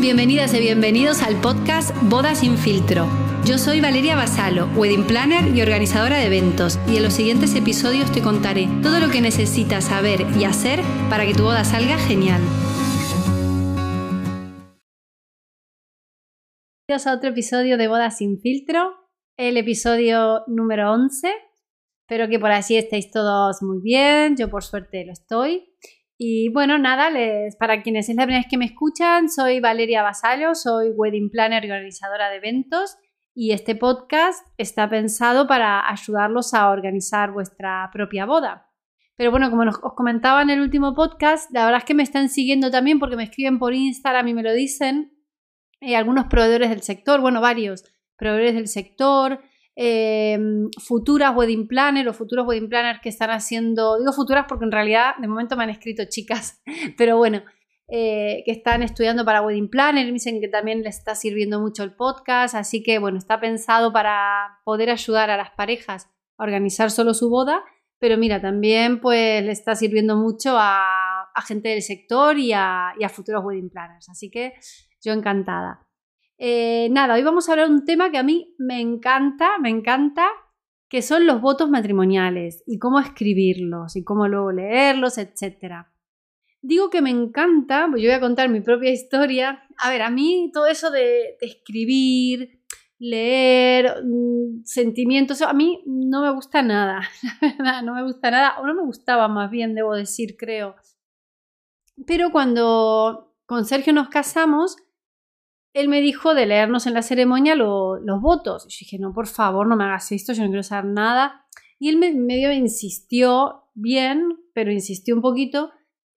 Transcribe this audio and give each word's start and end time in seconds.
Bienvenidas 0.00 0.54
y 0.54 0.60
bienvenidos 0.60 1.22
al 1.22 1.38
podcast 1.42 1.94
Boda 2.04 2.34
sin 2.34 2.56
filtro. 2.56 3.06
Yo 3.44 3.58
soy 3.58 3.82
Valeria 3.82 4.16
Basalo, 4.16 4.66
wedding 4.74 5.06
planner 5.06 5.54
y 5.54 5.60
organizadora 5.60 6.16
de 6.16 6.24
eventos, 6.24 6.78
y 6.88 6.96
en 6.96 7.02
los 7.02 7.12
siguientes 7.12 7.54
episodios 7.54 8.10
te 8.10 8.22
contaré 8.22 8.66
todo 8.82 8.98
lo 8.98 9.10
que 9.10 9.20
necesitas 9.20 9.84
saber 9.84 10.22
y 10.38 10.44
hacer 10.44 10.80
para 11.10 11.26
que 11.26 11.34
tu 11.34 11.42
boda 11.42 11.64
salga 11.64 11.98
genial. 11.98 12.40
Bienvenidos 16.88 17.06
a 17.06 17.14
otro 17.14 17.28
episodio 17.28 17.76
de 17.76 17.88
Boda 17.88 18.10
sin 18.10 18.40
filtro, 18.40 18.94
el 19.36 19.58
episodio 19.58 20.44
número 20.46 20.92
11. 20.92 21.28
Espero 22.08 22.26
que 22.30 22.38
por 22.38 22.52
así 22.52 22.78
estéis 22.78 23.10
todos 23.10 23.60
muy 23.60 23.82
bien, 23.82 24.34
yo 24.38 24.48
por 24.48 24.64
suerte 24.64 25.04
lo 25.04 25.12
estoy. 25.12 25.69
Y 26.22 26.50
bueno, 26.50 26.76
nada, 26.76 27.08
para 27.58 27.82
quienes 27.82 28.10
es 28.10 28.14
la 28.14 28.24
primera 28.24 28.42
vez 28.42 28.50
que 28.50 28.58
me 28.58 28.66
escuchan, 28.66 29.30
soy 29.30 29.58
Valeria 29.58 30.02
Basallo, 30.02 30.54
soy 30.54 30.90
wedding 30.90 31.30
planner 31.30 31.64
y 31.64 31.70
organizadora 31.70 32.28
de 32.28 32.36
eventos 32.36 32.98
y 33.34 33.52
este 33.52 33.74
podcast 33.74 34.46
está 34.58 34.86
pensado 34.90 35.46
para 35.46 35.88
ayudarlos 35.90 36.52
a 36.52 36.68
organizar 36.68 37.32
vuestra 37.32 37.88
propia 37.90 38.26
boda. 38.26 38.70
Pero 39.16 39.30
bueno, 39.30 39.48
como 39.48 39.62
os 39.62 39.94
comentaba 39.94 40.42
en 40.42 40.50
el 40.50 40.60
último 40.60 40.94
podcast, 40.94 41.50
la 41.52 41.64
verdad 41.64 41.78
es 41.78 41.84
que 41.86 41.94
me 41.94 42.02
están 42.02 42.28
siguiendo 42.28 42.70
también 42.70 42.98
porque 42.98 43.16
me 43.16 43.24
escriben 43.24 43.58
por 43.58 43.72
Instagram 43.72 44.28
y 44.28 44.34
me 44.34 44.42
lo 44.42 44.52
dicen 44.52 45.14
eh, 45.80 45.96
algunos 45.96 46.26
proveedores 46.26 46.68
del 46.68 46.82
sector, 46.82 47.22
bueno, 47.22 47.40
varios 47.40 47.82
proveedores 48.18 48.52
del 48.56 48.68
sector, 48.68 49.40
Em, 49.82 50.68
futuras 50.76 51.34
wedding 51.34 51.66
planner 51.66 52.06
o 52.06 52.12
futuros 52.12 52.46
wedding 52.46 52.68
planners 52.68 53.00
que 53.00 53.08
están 53.08 53.30
haciendo, 53.30 53.98
digo 53.98 54.12
futuras 54.12 54.44
porque 54.46 54.66
en 54.66 54.72
realidad 54.72 55.14
de 55.18 55.26
momento 55.26 55.56
me 55.56 55.62
han 55.62 55.70
escrito 55.70 56.02
chicas, 56.06 56.60
pero 56.98 57.16
bueno, 57.16 57.42
eh, 57.88 58.42
que 58.44 58.52
están 58.52 58.82
estudiando 58.82 59.24
para 59.24 59.40
wedding 59.40 59.70
planner, 59.70 60.04
me 60.04 60.12
dicen 60.12 60.38
que 60.38 60.48
también 60.48 60.82
les 60.82 60.98
está 60.98 61.14
sirviendo 61.14 61.60
mucho 61.60 61.82
el 61.82 61.94
podcast, 61.94 62.54
así 62.56 62.82
que 62.82 62.98
bueno, 62.98 63.16
está 63.16 63.40
pensado 63.40 63.90
para 63.90 64.58
poder 64.66 64.90
ayudar 64.90 65.30
a 65.30 65.38
las 65.38 65.52
parejas 65.52 66.10
a 66.36 66.44
organizar 66.44 66.90
solo 66.90 67.14
su 67.14 67.30
boda, 67.30 67.64
pero 67.98 68.18
mira, 68.18 68.38
también 68.38 69.00
pues 69.00 69.42
le 69.42 69.52
está 69.52 69.74
sirviendo 69.76 70.14
mucho 70.14 70.56
a, 70.58 71.32
gente 71.48 71.70
del 71.70 71.80
sector 71.80 72.38
y 72.38 72.52
a 72.52 72.92
futuros 73.10 73.42
wedding 73.42 73.70
planners, 73.70 74.10
así 74.10 74.30
que 74.30 74.52
yo 75.00 75.14
encantada. 75.14 75.89
Eh, 76.42 76.88
nada, 76.90 77.16
hoy 77.16 77.22
vamos 77.22 77.46
a 77.46 77.52
hablar 77.52 77.68
de 77.68 77.74
un 77.74 77.84
tema 77.84 78.10
que 78.10 78.16
a 78.16 78.22
mí 78.22 78.54
me 78.56 78.80
encanta, 78.80 79.58
me 79.58 79.68
encanta, 79.68 80.26
que 80.88 81.02
son 81.02 81.26
los 81.26 81.42
votos 81.42 81.68
matrimoniales 81.68 82.64
y 82.66 82.78
cómo 82.78 82.98
escribirlos 82.98 83.94
y 83.94 84.04
cómo 84.04 84.26
luego 84.26 84.50
leerlos, 84.50 85.18
etc. 85.18 85.84
Digo 86.62 86.88
que 86.88 87.02
me 87.02 87.10
encanta, 87.10 87.88
pues 87.90 88.02
yo 88.02 88.08
voy 88.08 88.14
a 88.16 88.20
contar 88.20 88.48
mi 88.48 88.62
propia 88.62 88.90
historia. 88.90 89.64
A 89.76 89.90
ver, 89.90 90.00
a 90.00 90.08
mí 90.08 90.50
todo 90.50 90.64
eso 90.64 90.90
de, 90.90 91.36
escribir, 91.42 92.62
leer, 92.98 94.02
mm, 94.02 94.64
sentimientos, 94.64 95.42
a 95.42 95.52
mí 95.52 95.82
no 95.84 96.22
me 96.22 96.30
gusta 96.32 96.62
nada, 96.62 97.02
la 97.22 97.48
verdad, 97.48 97.82
no 97.82 97.94
me 97.94 98.02
gusta 98.02 98.30
nada, 98.30 98.58
o 98.60 98.66
no 98.66 98.74
me 98.74 98.82
gustaba 98.82 99.28
más 99.28 99.50
bien, 99.50 99.74
debo 99.74 99.94
decir, 99.94 100.38
creo. 100.38 100.74
Pero 102.06 102.30
cuando 102.30 103.34
con 103.44 103.66
Sergio 103.66 103.92
nos 103.92 104.08
casamos, 104.08 104.78
él 105.72 105.88
me 105.88 106.00
dijo 106.00 106.34
de 106.34 106.46
leernos 106.46 106.86
en 106.86 106.94
la 106.94 107.02
ceremonia 107.02 107.54
los 107.54 108.20
votos. 108.20 108.66
Y 108.66 108.70
yo 108.70 108.76
dije, 108.80 108.98
no, 108.98 109.12
por 109.12 109.26
favor, 109.26 109.66
no 109.66 109.76
me 109.76 109.84
hagas 109.84 110.10
esto, 110.12 110.32
yo 110.32 110.42
no 110.42 110.48
quiero 110.48 110.62
saber 110.62 110.90
nada. 110.90 111.46
Y 111.78 111.88
él 111.88 111.98
me, 111.98 112.12
medio 112.12 112.52
insistió 112.52 113.64
bien, 113.74 114.38
pero 114.52 114.72
insistió 114.72 115.14
un 115.14 115.22
poquito. 115.22 115.70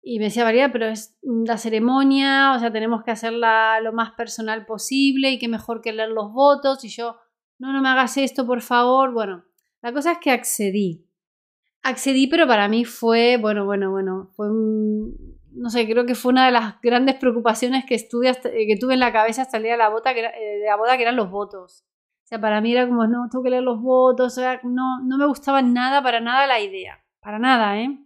Y 0.01 0.17
me 0.17 0.25
decía, 0.25 0.43
María, 0.43 0.71
pero 0.71 0.87
es 0.87 1.17
la 1.21 1.57
ceremonia, 1.57 2.53
o 2.55 2.59
sea, 2.59 2.71
tenemos 2.71 3.03
que 3.03 3.11
hacerla 3.11 3.79
lo 3.81 3.93
más 3.93 4.11
personal 4.13 4.65
posible 4.65 5.31
y 5.31 5.37
qué 5.37 5.47
mejor 5.47 5.81
que 5.81 5.93
leer 5.93 6.09
los 6.09 6.31
votos. 6.31 6.83
Y 6.83 6.89
yo, 6.89 7.17
no, 7.59 7.71
no 7.73 7.81
me 7.81 7.89
hagas 7.89 8.17
esto, 8.17 8.47
por 8.47 8.61
favor. 8.61 9.13
Bueno, 9.13 9.43
la 9.81 9.93
cosa 9.93 10.13
es 10.13 10.17
que 10.19 10.31
accedí. 10.31 11.05
Accedí, 11.83 12.27
pero 12.27 12.47
para 12.47 12.67
mí 12.67 12.85
fue, 12.85 13.37
bueno, 13.37 13.65
bueno, 13.65 13.91
bueno, 13.91 14.31
fue 14.35 14.49
un, 14.49 15.30
no 15.53 15.69
sé, 15.69 15.87
creo 15.87 16.05
que 16.05 16.15
fue 16.15 16.31
una 16.31 16.45
de 16.45 16.51
las 16.51 16.79
grandes 16.81 17.15
preocupaciones 17.15 17.85
que, 17.85 17.95
eh, 17.95 18.67
que 18.67 18.77
tuve 18.79 18.93
en 18.93 18.99
la 18.99 19.11
cabeza 19.11 19.43
hasta 19.43 19.57
el 19.57 19.63
día 19.63 19.73
de 19.73 19.77
la, 19.77 19.89
boda, 19.89 20.13
que 20.13 20.21
eh, 20.21 20.59
de 20.59 20.65
la 20.65 20.75
boda, 20.75 20.95
que 20.95 21.03
eran 21.03 21.15
los 21.15 21.29
votos. 21.29 21.83
O 22.23 22.27
sea, 22.27 22.39
para 22.39 22.61
mí 22.61 22.71
era 22.71 22.87
como, 22.87 23.07
no, 23.07 23.27
tengo 23.29 23.43
que 23.43 23.49
leer 23.49 23.63
los 23.63 23.81
votos, 23.81 24.33
o 24.33 24.35
sea, 24.41 24.59
no, 24.63 25.01
no 25.03 25.17
me 25.17 25.25
gustaba 25.25 25.61
nada, 25.61 26.01
para 26.01 26.21
nada 26.21 26.47
la 26.47 26.59
idea, 26.59 27.03
para 27.19 27.39
nada, 27.39 27.79
¿eh? 27.79 27.99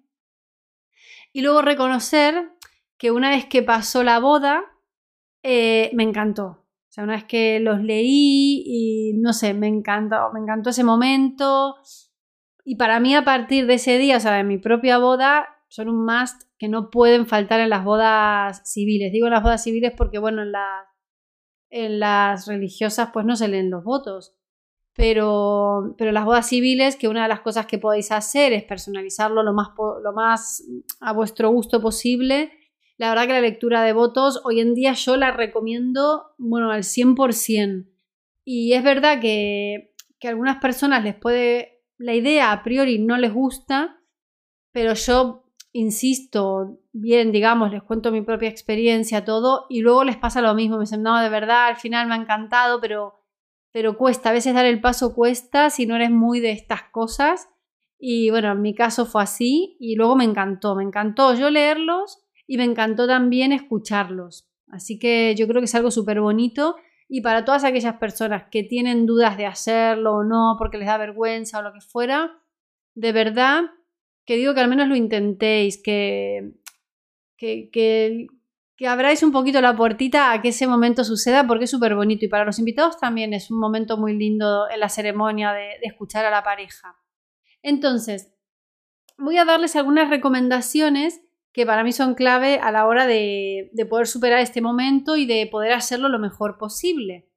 Y 1.32 1.42
luego 1.42 1.62
reconocer 1.62 2.52
que 2.98 3.12
una 3.12 3.30
vez 3.30 3.46
que 3.46 3.62
pasó 3.62 4.04
la 4.04 4.20
boda, 4.20 4.64
eh, 5.44 5.92
me 5.94 6.04
encantó. 6.04 6.46
O 6.46 6.92
sea, 6.96 7.04
una 7.04 7.14
vez 7.14 7.26
que 7.26 7.60
los 7.60 7.82
leí 7.82 8.64
y 8.66 9.14
no 9.18 9.34
sé, 9.34 9.54
me 9.54 9.68
encantó, 9.68 10.32
me 10.34 10.40
encantó 10.40 10.70
ese 10.70 10.84
momento. 10.84 11.76
Y 12.64 12.78
para 12.78 13.00
mí 13.00 13.14
a 13.16 13.26
partir 13.26 13.68
de 13.68 13.76
ese 13.76 13.98
día, 13.98 14.18
o 14.18 14.20
sea, 14.20 14.32
de 14.32 14.44
mi 14.44 14.58
propia 14.58 14.98
boda, 14.98 15.55
son 15.76 15.90
un 15.90 16.06
must 16.06 16.44
que 16.58 16.70
no 16.70 16.90
pueden 16.90 17.28
faltar 17.28 17.60
en 17.60 17.70
las 17.70 17.84
bodas 17.84 18.62
civiles. 18.64 19.12
Digo 19.12 19.28
en 19.28 19.34
las 19.34 19.44
bodas 19.44 19.62
civiles 19.62 19.92
porque, 19.98 20.20
bueno, 20.20 20.42
en, 21.70 22.00
las 22.00 22.48
religiosas 22.48 23.10
pues 23.12 23.26
no 23.26 23.36
se 23.36 23.50
leen 23.50 23.70
los 23.70 23.84
votos. 23.84 24.34
Pero, 24.94 25.94
pero 25.98 26.14
las 26.14 26.24
bodas 26.24 26.48
civiles, 26.48 26.96
que 26.96 27.10
una 27.10 27.24
de 27.24 27.28
las 27.28 27.42
cosas 27.42 27.66
que 27.66 27.78
podéis 27.78 28.14
hacer 28.14 28.54
es 28.54 28.64
personalizarlo 28.64 29.44
lo 29.44 29.52
más, 29.52 29.68
lo 30.02 30.14
más 30.14 30.64
a 31.02 31.12
vuestro 31.12 31.50
gusto 31.50 31.82
posible. 31.82 32.54
La 32.96 33.10
verdad 33.10 33.28
que 33.28 33.34
la 33.34 33.42
lectura 33.42 33.84
de 33.84 33.92
votos 33.92 34.40
hoy 34.46 34.62
en 34.62 34.76
día 34.76 34.94
yo 34.94 35.18
la 35.18 35.32
recomiendo, 35.32 36.28
bueno, 36.38 36.72
al 36.72 36.84
100%. 36.84 37.86
Y 38.46 38.72
es 38.72 38.84
verdad 38.84 39.20
que, 39.20 39.94
que 40.22 40.30
a 40.30 40.32
algunas 40.32 40.62
personas 40.62 41.04
les 41.04 41.16
puede, 41.16 41.84
la 41.98 42.14
idea 42.14 42.54
a 42.54 42.64
priori 42.64 42.98
no 42.98 43.18
les 43.18 43.34
gusta, 43.34 44.00
pero 44.72 44.94
yo 44.94 45.45
insisto, 45.76 46.80
bien, 46.94 47.34
digamos, 47.34 47.70
les 47.70 47.84
cuento 47.84 48.10
mi 48.10 48.22
propia 48.22 48.48
experiencia, 48.48 49.26
todo, 49.26 49.66
y 49.70 49.82
luego 49.82 50.06
les 50.06 50.16
pasa 50.16 50.42
lo 50.42 50.54
mismo, 50.54 50.78
me 50.78 50.84
dicen, 50.84 51.04
no, 51.04 51.20
de 51.20 51.28
verdad, 51.28 51.68
al 51.68 51.76
final 51.76 52.08
me 52.08 52.14
ha 52.14 52.18
encantado, 52.18 52.80
pero, 52.80 53.16
pero 53.74 53.98
cuesta, 53.98 54.30
a 54.30 54.32
veces 54.32 54.54
dar 54.54 54.66
el 54.66 54.80
paso 54.80 55.14
cuesta 55.14 55.70
si 55.70 55.86
no 55.86 55.98
eres 55.98 56.12
muy 56.12 56.40
de 56.40 56.52
estas 56.52 56.84
cosas. 56.84 57.50
Y 58.00 58.30
bueno, 58.30 58.54
en 58.54 58.62
mi 58.62 58.74
caso 58.74 59.06
fue 59.06 59.24
así, 59.24 59.76
y 59.78 59.96
luego 59.96 60.16
me 60.16 60.24
encantó, 60.24 60.76
me 60.76 60.84
encantó 60.84 61.34
yo 61.34 61.50
leerlos 61.50 62.24
y 62.48 62.56
me 62.56 62.64
encantó 62.64 63.06
también 63.06 63.52
escucharlos. 63.52 64.48
Así 64.70 64.98
que 64.98 65.36
yo 65.38 65.46
creo 65.46 65.60
que 65.60 65.66
es 65.66 65.76
algo 65.76 65.92
súper 65.92 66.22
bonito 66.22 66.78
y 67.10 67.20
para 67.20 67.44
todas 67.44 67.66
aquellas 67.66 67.98
personas 67.98 68.46
que 68.50 68.64
tienen 68.64 69.06
dudas 69.06 69.36
de 69.36 69.46
hacerlo 69.46 70.16
o 70.16 70.24
no, 70.24 70.56
porque 70.58 70.78
les 70.78 70.88
da 70.88 70.98
vergüenza 70.98 71.60
o 71.60 71.64
lo 71.64 71.74
que 71.74 71.82
fuera, 71.82 72.32
de 72.94 73.12
verdad 73.12 73.64
que 74.26 74.38
digo 74.38 74.54
que 74.54 74.60
al 74.60 74.70
menos 74.70 74.88
lo 74.88 74.96
intentéis, 74.96 75.82
que, 75.82 76.54
que, 77.38 77.70
que, 77.72 78.88
abráis 78.88 79.24
un 79.24 79.32
poquito 79.32 79.62
la 79.62 79.76
puertita 79.76 80.32
a 80.32 80.42
que 80.42 80.50
ese 80.50 80.68
momento 80.68 81.04
suceda 81.04 81.46
porque 81.48 81.66
es 81.66 81.72
súper 81.72 81.96
bonito 81.96 82.26
y 82.26 82.28
para 82.28 82.46
los 82.46 82.60
invitados 82.60 82.98
también 83.00 83.34
es 83.34 83.52
un 83.52 83.60
momento 83.60 83.98
muy 83.98 84.18
lindo 84.18 84.70
en 84.70 84.80
la 84.80 84.90
ceremonia 84.90 85.54
de, 85.54 85.76
escuchar 85.84 86.26
a 86.26 86.32
la 86.32 86.44
pareja. 86.44 86.98
Entonces, 87.62 88.34
voy 89.18 89.38
a 89.38 89.46
darles 89.46 89.76
algunas 89.76 90.10
recomendaciones 90.10 91.22
que 91.54 91.66
para 91.66 91.84
mí 91.84 91.94
son 91.94 92.16
clave 92.16 92.60
a 92.60 92.72
la 92.72 92.86
hora 92.86 93.08
de, 93.08 93.70
de, 93.72 93.86
poder 93.86 94.08
superar 94.08 94.40
este 94.40 94.62
momento 94.62 95.16
y 95.16 95.26
de 95.26 95.48
poder 95.50 95.72
hacerlo 95.72 96.10
lo 96.10 96.20
mejor 96.20 96.58
posible. 96.58 97.30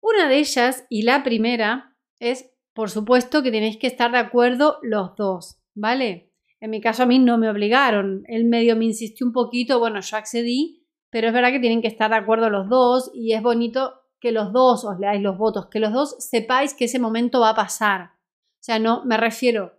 Una 0.00 0.28
de 0.28 0.36
ellas, 0.36 0.84
y 0.90 1.02
la 1.02 1.22
primera, 1.22 1.96
es, 2.18 2.50
por 2.74 2.90
supuesto, 2.90 3.42
que 3.42 3.50
tenéis 3.50 3.78
que 3.78 3.86
estar 3.86 4.12
de 4.12 4.18
acuerdo 4.18 4.78
los 4.82 5.16
dos. 5.16 5.63
¿Vale? 5.74 6.32
En 6.60 6.70
mi 6.70 6.80
caso 6.80 7.02
a 7.02 7.06
mí 7.06 7.18
no 7.18 7.36
me 7.36 7.50
obligaron, 7.50 8.24
él 8.26 8.44
medio 8.44 8.76
me 8.76 8.86
insistió 8.86 9.26
un 9.26 9.32
poquito, 9.32 9.78
bueno, 9.78 10.00
yo 10.00 10.16
accedí, 10.16 10.86
pero 11.10 11.28
es 11.28 11.34
verdad 11.34 11.50
que 11.50 11.60
tienen 11.60 11.82
que 11.82 11.88
estar 11.88 12.10
de 12.10 12.16
acuerdo 12.16 12.48
los 12.50 12.68
dos 12.68 13.10
y 13.14 13.34
es 13.34 13.42
bonito 13.42 14.00
que 14.18 14.32
los 14.32 14.52
dos 14.52 14.84
os 14.84 14.98
leáis 14.98 15.20
los 15.20 15.36
votos, 15.36 15.66
que 15.66 15.80
los 15.80 15.92
dos 15.92 16.16
sepáis 16.18 16.72
que 16.72 16.86
ese 16.86 16.98
momento 16.98 17.40
va 17.40 17.50
a 17.50 17.54
pasar. 17.54 18.12
O 18.60 18.64
sea, 18.64 18.78
no 18.78 19.04
me 19.04 19.18
refiero 19.18 19.78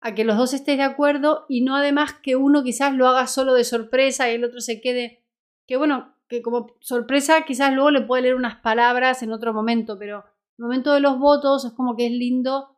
a 0.00 0.14
que 0.14 0.24
los 0.24 0.36
dos 0.36 0.54
estéis 0.54 0.78
de 0.78 0.84
acuerdo 0.84 1.44
y 1.48 1.62
no 1.62 1.74
además 1.74 2.14
que 2.22 2.36
uno 2.36 2.62
quizás 2.62 2.94
lo 2.94 3.08
haga 3.08 3.26
solo 3.26 3.54
de 3.54 3.64
sorpresa 3.64 4.30
y 4.30 4.36
el 4.36 4.44
otro 4.44 4.60
se 4.60 4.80
quede, 4.80 5.24
que 5.66 5.76
bueno, 5.76 6.14
que 6.28 6.42
como 6.42 6.76
sorpresa 6.78 7.42
quizás 7.44 7.72
luego 7.72 7.90
le 7.90 8.02
puede 8.02 8.22
leer 8.22 8.36
unas 8.36 8.60
palabras 8.60 9.22
en 9.24 9.32
otro 9.32 9.52
momento, 9.52 9.98
pero 9.98 10.24
el 10.58 10.64
momento 10.64 10.92
de 10.92 11.00
los 11.00 11.18
votos 11.18 11.64
es 11.64 11.72
como 11.72 11.96
que 11.96 12.06
es 12.06 12.12
lindo 12.12 12.76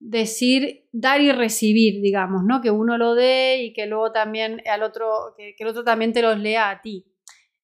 decir 0.00 0.88
dar 0.92 1.20
y 1.20 1.30
recibir, 1.30 2.00
digamos, 2.02 2.42
¿no? 2.44 2.62
Que 2.62 2.70
uno 2.70 2.98
lo 2.98 3.14
dé 3.14 3.62
y 3.62 3.72
que 3.74 3.86
luego 3.86 4.12
también 4.12 4.62
al 4.66 4.82
otro, 4.82 5.34
que, 5.36 5.54
el 5.56 5.68
otro 5.68 5.84
también 5.84 6.12
te 6.12 6.22
los 6.22 6.38
lea 6.38 6.70
a 6.70 6.80
ti. 6.80 7.06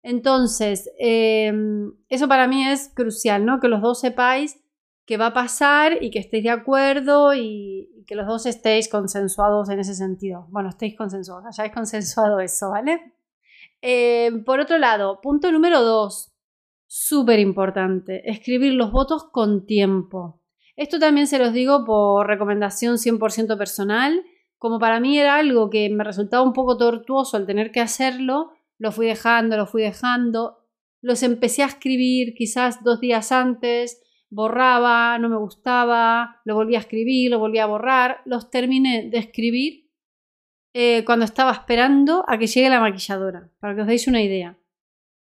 Entonces, 0.02 0.90
em, 0.98 1.92
eso 2.08 2.28
para 2.28 2.46
mí 2.46 2.68
es 2.68 2.92
crucial, 2.94 3.44
¿no? 3.44 3.58
Que 3.58 3.68
los 3.68 3.80
dos 3.82 4.00
sepáis 4.00 4.62
qué 5.06 5.16
va 5.16 5.26
a 5.26 5.32
pasar 5.32 6.02
y 6.02 6.10
que 6.10 6.18
estéis 6.18 6.44
de 6.44 6.50
acuerdo 6.50 7.34
y, 7.34 8.04
que 8.06 8.14
los 8.14 8.26
dos 8.26 8.46
estéis 8.46 8.88
consensuados 8.88 9.68
en 9.68 9.80
ese 9.80 9.94
sentido. 9.94 10.46
Bueno, 10.50 10.68
estéis 10.68 10.96
consensuados, 10.96 11.44
hayáis 11.46 11.72
consensuado 11.72 12.38
eso, 12.38 12.70
¿vale? 12.70 13.14
Eh, 13.82 14.30
por 14.44 14.60
otro 14.60 14.78
lado, 14.78 15.20
punto 15.20 15.50
número 15.50 15.82
dos, 15.82 16.32
súper 16.86 17.40
importante, 17.40 18.30
escribir 18.30 18.74
los 18.74 18.92
votos 18.92 19.24
con 19.32 19.66
tiempo. 19.66 20.40
Esto 20.76 20.98
también 20.98 21.26
se 21.26 21.38
los 21.38 21.52
digo 21.52 21.84
por 21.84 22.26
recomendación 22.26 22.96
100% 22.96 23.56
personal. 23.56 24.24
Como 24.58 24.78
para 24.78 25.00
mí 25.00 25.18
era 25.18 25.36
algo 25.36 25.70
que 25.70 25.88
me 25.90 26.04
resultaba 26.04 26.42
un 26.42 26.52
poco 26.52 26.76
tortuoso 26.76 27.36
el 27.36 27.46
tener 27.46 27.72
que 27.72 27.80
hacerlo, 27.80 28.52
lo 28.78 28.92
fui 28.92 29.06
dejando, 29.06 29.56
lo 29.56 29.66
fui 29.66 29.82
dejando. 29.82 30.58
Los 31.00 31.22
empecé 31.22 31.62
a 31.62 31.66
escribir 31.66 32.34
quizás 32.34 32.82
dos 32.84 33.00
días 33.00 33.32
antes, 33.32 34.02
borraba, 34.28 35.18
no 35.18 35.28
me 35.28 35.36
gustaba, 35.36 36.40
lo 36.44 36.54
volví 36.54 36.76
a 36.76 36.80
escribir, 36.80 37.30
lo 37.30 37.38
volví 37.38 37.58
a 37.58 37.66
borrar. 37.66 38.20
Los 38.26 38.50
terminé 38.50 39.08
de 39.10 39.18
escribir 39.18 39.90
eh, 40.74 41.04
cuando 41.06 41.24
estaba 41.24 41.52
esperando 41.52 42.24
a 42.28 42.38
que 42.38 42.46
llegue 42.46 42.68
la 42.68 42.80
maquilladora, 42.80 43.50
para 43.60 43.74
que 43.74 43.80
os 43.80 43.86
deis 43.86 44.08
una 44.08 44.22
idea. 44.22 44.58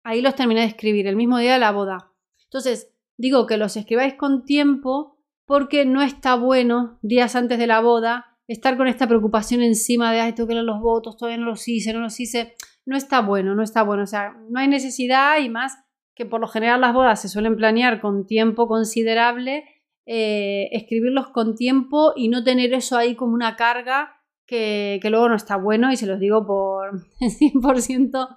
Ahí 0.03 0.21
los 0.21 0.35
terminé 0.35 0.61
de 0.61 0.67
escribir, 0.67 1.05
el 1.05 1.15
mismo 1.15 1.37
día 1.37 1.53
de 1.53 1.59
la 1.59 1.71
boda. 1.71 2.11
Entonces, 2.45 2.91
digo 3.17 3.45
que 3.45 3.57
los 3.57 3.75
escribáis 3.77 4.15
con 4.15 4.45
tiempo 4.45 5.16
porque 5.47 5.85
no 5.85 6.03
está 6.03 6.35
bueno, 6.35 6.99
días 7.01 7.35
antes 7.35 7.57
de 7.57 7.67
la 7.67 7.79
boda, 7.79 8.37
estar 8.47 8.75
con 8.77 8.87
esta 8.87 9.07
preocupación 9.07 9.61
encima 9.61 10.11
de, 10.11 10.19
ay, 10.19 10.33
tengo 10.33 10.47
que 10.47 10.53
leer 10.53 10.65
los 10.65 10.81
votos, 10.81 11.15
todavía 11.15 11.37
no 11.37 11.45
los 11.45 11.67
hice, 11.67 11.93
no 11.93 12.01
los 12.01 12.19
hice. 12.19 12.53
No 12.85 12.95
está 12.95 13.21
bueno, 13.21 13.55
no 13.55 13.63
está 13.63 13.81
bueno. 13.81 14.03
O 14.03 14.07
sea, 14.07 14.33
no 14.49 14.59
hay 14.59 14.67
necesidad 14.67 15.39
y 15.39 15.49
más 15.49 15.77
que 16.15 16.25
por 16.25 16.41
lo 16.41 16.47
general 16.47 16.81
las 16.81 16.93
bodas 16.93 17.21
se 17.21 17.29
suelen 17.29 17.55
planear 17.55 18.01
con 18.01 18.25
tiempo 18.25 18.67
considerable, 18.67 19.63
eh, 20.05 20.69
escribirlos 20.71 21.29
con 21.29 21.55
tiempo 21.55 22.13
y 22.15 22.27
no 22.27 22.43
tener 22.43 22.73
eso 22.73 22.97
ahí 22.97 23.15
como 23.15 23.33
una 23.33 23.55
carga 23.55 24.21
que, 24.45 24.99
que 25.01 25.09
luego 25.09 25.29
no 25.29 25.35
está 25.35 25.57
bueno 25.57 25.91
y 25.91 25.97
se 25.97 26.07
los 26.07 26.19
digo 26.19 26.45
por 26.45 27.01
100% 27.19 28.27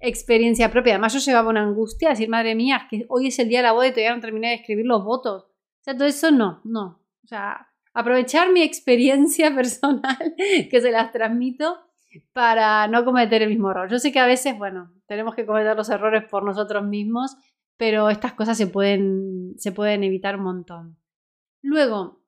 experiencia 0.00 0.70
propia. 0.70 0.94
Además, 0.94 1.14
yo 1.14 1.20
llevaba 1.20 1.50
una 1.50 1.62
angustia, 1.62 2.10
decir, 2.10 2.28
madre 2.28 2.54
mía, 2.54 2.86
que 2.90 3.06
hoy 3.08 3.28
es 3.28 3.38
el 3.38 3.48
día 3.48 3.60
de 3.60 3.64
la 3.64 3.72
boda 3.72 3.88
y 3.88 3.90
todavía 3.90 4.14
no 4.14 4.20
terminé 4.20 4.48
de 4.48 4.54
escribir 4.54 4.86
los 4.86 5.04
votos. 5.04 5.46
Todo 5.86 6.04
eso 6.04 6.30
no, 6.30 6.60
no. 6.64 7.00
O 7.24 7.26
sea, 7.26 7.68
aprovechar 7.94 8.52
mi 8.52 8.62
experiencia 8.62 9.54
personal, 9.54 10.34
que 10.70 10.80
se 10.80 10.90
las 10.90 11.12
transmito, 11.12 11.78
para 12.32 12.88
no 12.88 13.04
cometer 13.04 13.42
el 13.42 13.50
mismo 13.50 13.70
error. 13.70 13.90
Yo 13.90 13.98
sé 13.98 14.12
que 14.12 14.20
a 14.20 14.26
veces, 14.26 14.56
bueno, 14.56 14.92
tenemos 15.06 15.34
que 15.34 15.46
cometer 15.46 15.76
los 15.76 15.88
errores 15.88 16.24
por 16.24 16.44
nosotros 16.44 16.84
mismos, 16.84 17.36
pero 17.76 18.08
estas 18.10 18.32
cosas 18.32 18.56
se 18.56 18.66
pueden, 18.66 19.54
se 19.58 19.72
pueden 19.72 20.02
evitar 20.02 20.36
un 20.36 20.44
montón. 20.44 20.98
Luego, 21.62 22.22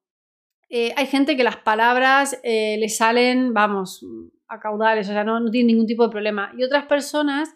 eh, 0.69 0.93
hay 0.96 1.06
gente 1.06 1.37
que 1.37 1.44
las 1.44 1.56
palabras 1.56 2.38
eh, 2.43 2.76
le 2.78 2.88
salen, 2.88 3.55
vamos, 3.55 4.05
a 4.46 4.60
caudales, 4.60 5.08
o 5.08 5.12
sea, 5.12 5.25
no, 5.25 5.40
no 5.40 5.50
tienen 5.50 5.69
ningún 5.69 5.87
tipo 5.87 6.05
de 6.05 6.10
problema. 6.10 6.52
Y 6.56 6.64
otras 6.64 6.87
personas 6.87 7.55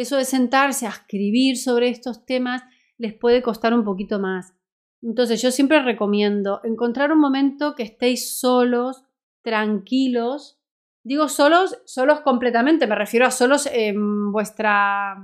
eso 0.00 0.16
de 0.16 0.24
sentarse 0.24 0.86
a 0.86 0.90
escribir 0.90 1.56
sobre 1.56 1.88
estos 1.88 2.24
temas 2.24 2.62
les 2.98 3.14
puede 3.14 3.42
costar 3.42 3.74
un 3.74 3.84
poquito 3.84 4.18
más. 4.18 4.54
Entonces 5.02 5.40
yo 5.40 5.50
siempre 5.50 5.82
recomiendo 5.82 6.60
encontrar 6.64 7.12
un 7.12 7.20
momento 7.20 7.74
que 7.74 7.82
estéis 7.82 8.38
solos, 8.38 9.04
tranquilos. 9.42 10.60
Digo 11.02 11.28
solos, 11.28 11.78
solos 11.86 12.20
completamente, 12.20 12.86
me 12.86 12.94
refiero 12.94 13.26
a 13.26 13.30
solos 13.30 13.66
en 13.72 14.32
vuestra, 14.32 15.16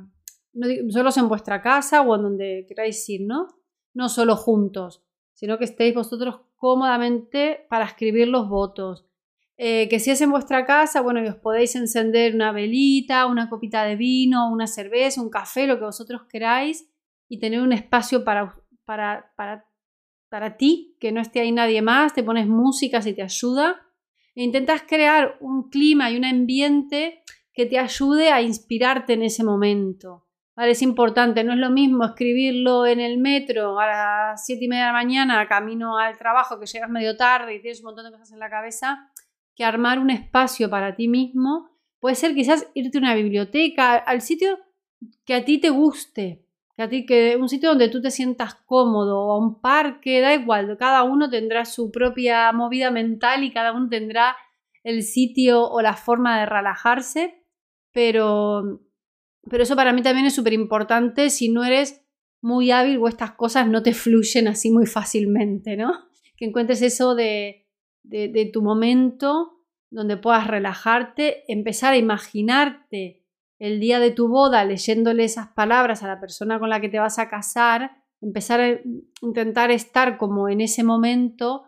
no 0.54 0.66
solos 0.90 1.16
en 1.18 1.28
vuestra 1.28 1.60
casa 1.60 2.00
o 2.00 2.16
en 2.16 2.22
donde 2.22 2.64
queráis 2.66 3.06
ir, 3.08 3.22
¿no? 3.26 3.48
No 3.92 4.08
solo 4.08 4.36
juntos, 4.36 5.02
sino 5.34 5.58
que 5.58 5.64
estéis 5.64 5.94
vosotros 5.94 6.40
cómodamente 6.56 7.66
para 7.68 7.84
escribir 7.84 8.28
los 8.28 8.48
votos. 8.48 9.06
Eh, 9.58 9.88
que 9.88 10.00
si 10.00 10.10
es 10.10 10.20
en 10.20 10.30
vuestra 10.30 10.66
casa, 10.66 11.00
bueno, 11.00 11.26
os 11.26 11.36
podéis 11.36 11.76
encender 11.76 12.34
una 12.34 12.52
velita, 12.52 13.26
una 13.26 13.48
copita 13.48 13.84
de 13.84 13.96
vino, 13.96 14.50
una 14.50 14.66
cerveza, 14.66 15.22
un 15.22 15.30
café, 15.30 15.66
lo 15.66 15.78
que 15.78 15.84
vosotros 15.84 16.22
queráis, 16.28 16.90
y 17.28 17.38
tener 17.38 17.62
un 17.62 17.72
espacio 17.72 18.22
para, 18.22 18.54
para, 18.84 19.32
para, 19.36 19.65
para 20.28 20.56
ti, 20.56 20.96
que 21.00 21.12
no 21.12 21.20
esté 21.20 21.40
ahí 21.40 21.52
nadie 21.52 21.82
más, 21.82 22.14
te 22.14 22.22
pones 22.22 22.46
música 22.46 23.02
si 23.02 23.14
te 23.14 23.22
ayuda, 23.22 23.82
e 24.34 24.42
intentas 24.42 24.82
crear 24.82 25.36
un 25.40 25.70
clima 25.70 26.10
y 26.10 26.16
un 26.16 26.24
ambiente 26.24 27.22
que 27.52 27.66
te 27.66 27.78
ayude 27.78 28.30
a 28.30 28.42
inspirarte 28.42 29.14
en 29.14 29.22
ese 29.22 29.42
momento. 29.42 30.26
¿Vale? 30.54 30.70
Es 30.70 30.82
importante, 30.82 31.44
no 31.44 31.52
es 31.52 31.58
lo 31.58 31.70
mismo 31.70 32.04
escribirlo 32.04 32.86
en 32.86 33.00
el 33.00 33.18
metro 33.18 33.78
a 33.78 33.86
las 33.86 34.46
siete 34.46 34.64
y 34.64 34.68
media 34.68 34.84
de 34.84 34.88
la 34.88 34.92
mañana, 34.92 35.48
camino 35.48 35.98
al 35.98 36.16
trabajo, 36.16 36.58
que 36.58 36.66
llegas 36.66 36.88
medio 36.88 37.16
tarde 37.16 37.54
y 37.54 37.60
tienes 37.60 37.80
un 37.80 37.86
montón 37.86 38.06
de 38.06 38.12
cosas 38.12 38.32
en 38.32 38.38
la 38.38 38.48
cabeza, 38.48 39.10
que 39.54 39.64
armar 39.64 39.98
un 39.98 40.10
espacio 40.10 40.70
para 40.70 40.94
ti 40.94 41.08
mismo. 41.08 41.68
Puede 42.00 42.14
ser 42.14 42.34
quizás 42.34 42.70
irte 42.74 42.96
a 42.98 43.00
una 43.00 43.14
biblioteca, 43.14 43.96
al 43.96 44.22
sitio 44.22 44.58
que 45.24 45.34
a 45.34 45.44
ti 45.44 45.58
te 45.58 45.70
guste, 45.70 46.45
a 46.82 46.88
ti 46.88 47.06
que 47.06 47.36
un 47.36 47.48
sitio 47.48 47.70
donde 47.70 47.88
tú 47.88 48.00
te 48.00 48.10
sientas 48.10 48.54
cómodo 48.54 49.18
o 49.18 49.32
a 49.32 49.38
un 49.38 49.60
parque, 49.60 50.20
da 50.20 50.34
igual, 50.34 50.76
cada 50.78 51.02
uno 51.02 51.30
tendrá 51.30 51.64
su 51.64 51.90
propia 51.90 52.52
movida 52.52 52.90
mental 52.90 53.44
y 53.44 53.52
cada 53.52 53.72
uno 53.72 53.88
tendrá 53.88 54.36
el 54.84 55.02
sitio 55.02 55.68
o 55.68 55.80
la 55.80 55.94
forma 55.94 56.38
de 56.38 56.46
relajarse, 56.46 57.42
pero 57.92 58.80
pero 59.48 59.62
eso 59.62 59.76
para 59.76 59.92
mí 59.92 60.02
también 60.02 60.26
es 60.26 60.34
súper 60.34 60.52
importante 60.52 61.30
si 61.30 61.48
no 61.48 61.64
eres 61.64 62.02
muy 62.42 62.72
hábil 62.72 62.98
o 62.98 63.08
estas 63.08 63.32
cosas 63.32 63.68
no 63.68 63.82
te 63.82 63.94
fluyen 63.94 64.48
así 64.48 64.70
muy 64.70 64.86
fácilmente, 64.86 65.76
¿no? 65.76 65.92
Que 66.36 66.46
encuentres 66.46 66.82
eso 66.82 67.14
de 67.14 67.66
de, 68.08 68.50
tu 68.52 68.62
momento 68.62 69.64
donde 69.90 70.16
puedas 70.16 70.46
relajarte, 70.46 71.50
empezar 71.52 71.94
a 71.94 71.96
imaginarte 71.96 73.24
el 73.58 73.80
día 73.80 74.00
de 74.00 74.10
tu 74.10 74.28
boda 74.28 74.64
leyéndole 74.64 75.24
esas 75.24 75.48
palabras 75.48 76.02
a 76.02 76.08
la 76.08 76.20
persona 76.20 76.58
con 76.58 76.70
la 76.70 76.80
que 76.80 76.88
te 76.88 76.98
vas 76.98 77.18
a 77.18 77.28
casar, 77.28 78.02
empezar 78.20 78.60
a 78.60 78.80
intentar 79.22 79.70
estar 79.70 80.18
como 80.18 80.48
en 80.48 80.60
ese 80.60 80.84
momento 80.84 81.64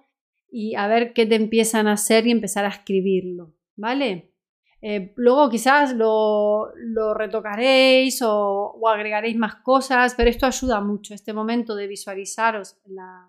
y 0.50 0.75
a 0.75 0.87
ver 0.87 1.12
qué 1.12 1.26
te 1.26 1.35
empiezan 1.35 1.88
a 1.88 1.93
hacer 1.93 2.26
y 2.26 2.31
empezar 2.31 2.64
a 2.64 2.69
escribirlo, 2.69 3.55
¿vale? 3.76 4.32
Eh, 4.81 5.12
luego 5.17 5.50
quizás 5.50 5.93
lo, 5.94 6.73
retocaréis 7.14 8.23
o, 8.23 8.75
o, 8.81 8.88
agregaréis 8.88 9.37
más 9.37 9.56
cosas, 9.56 10.14
pero 10.14 10.31
esto 10.31 10.46
ayuda 10.46 10.81
mucho, 10.81 11.14
este 11.14 11.32
momento 11.32 11.75
de 11.75 11.88
visualizaros 11.88 12.76
en 12.87 12.94
la, 12.94 13.29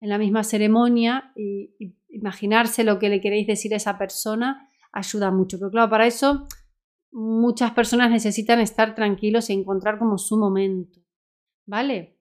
en 0.00 0.08
la 0.08 0.18
misma 0.18 0.44
ceremonia 0.44 1.32
y, 1.36 1.94
imaginarse 2.10 2.84
lo 2.84 2.98
que 2.98 3.10
le 3.10 3.20
queréis 3.20 3.46
decir 3.46 3.74
a 3.74 3.76
esa 3.76 3.98
persona 3.98 4.70
ayuda 4.92 5.30
mucho. 5.30 5.58
Pero 5.58 5.70
claro, 5.70 5.90
para 5.90 6.06
eso 6.06 6.46
muchas 7.18 7.72
personas 7.72 8.10
necesitan 8.10 8.60
estar 8.60 8.94
tranquilos 8.94 9.50
y 9.50 9.54
encontrar 9.54 9.98
como 9.98 10.18
su 10.18 10.36
momento. 10.36 11.00
¿Vale? 11.66 12.16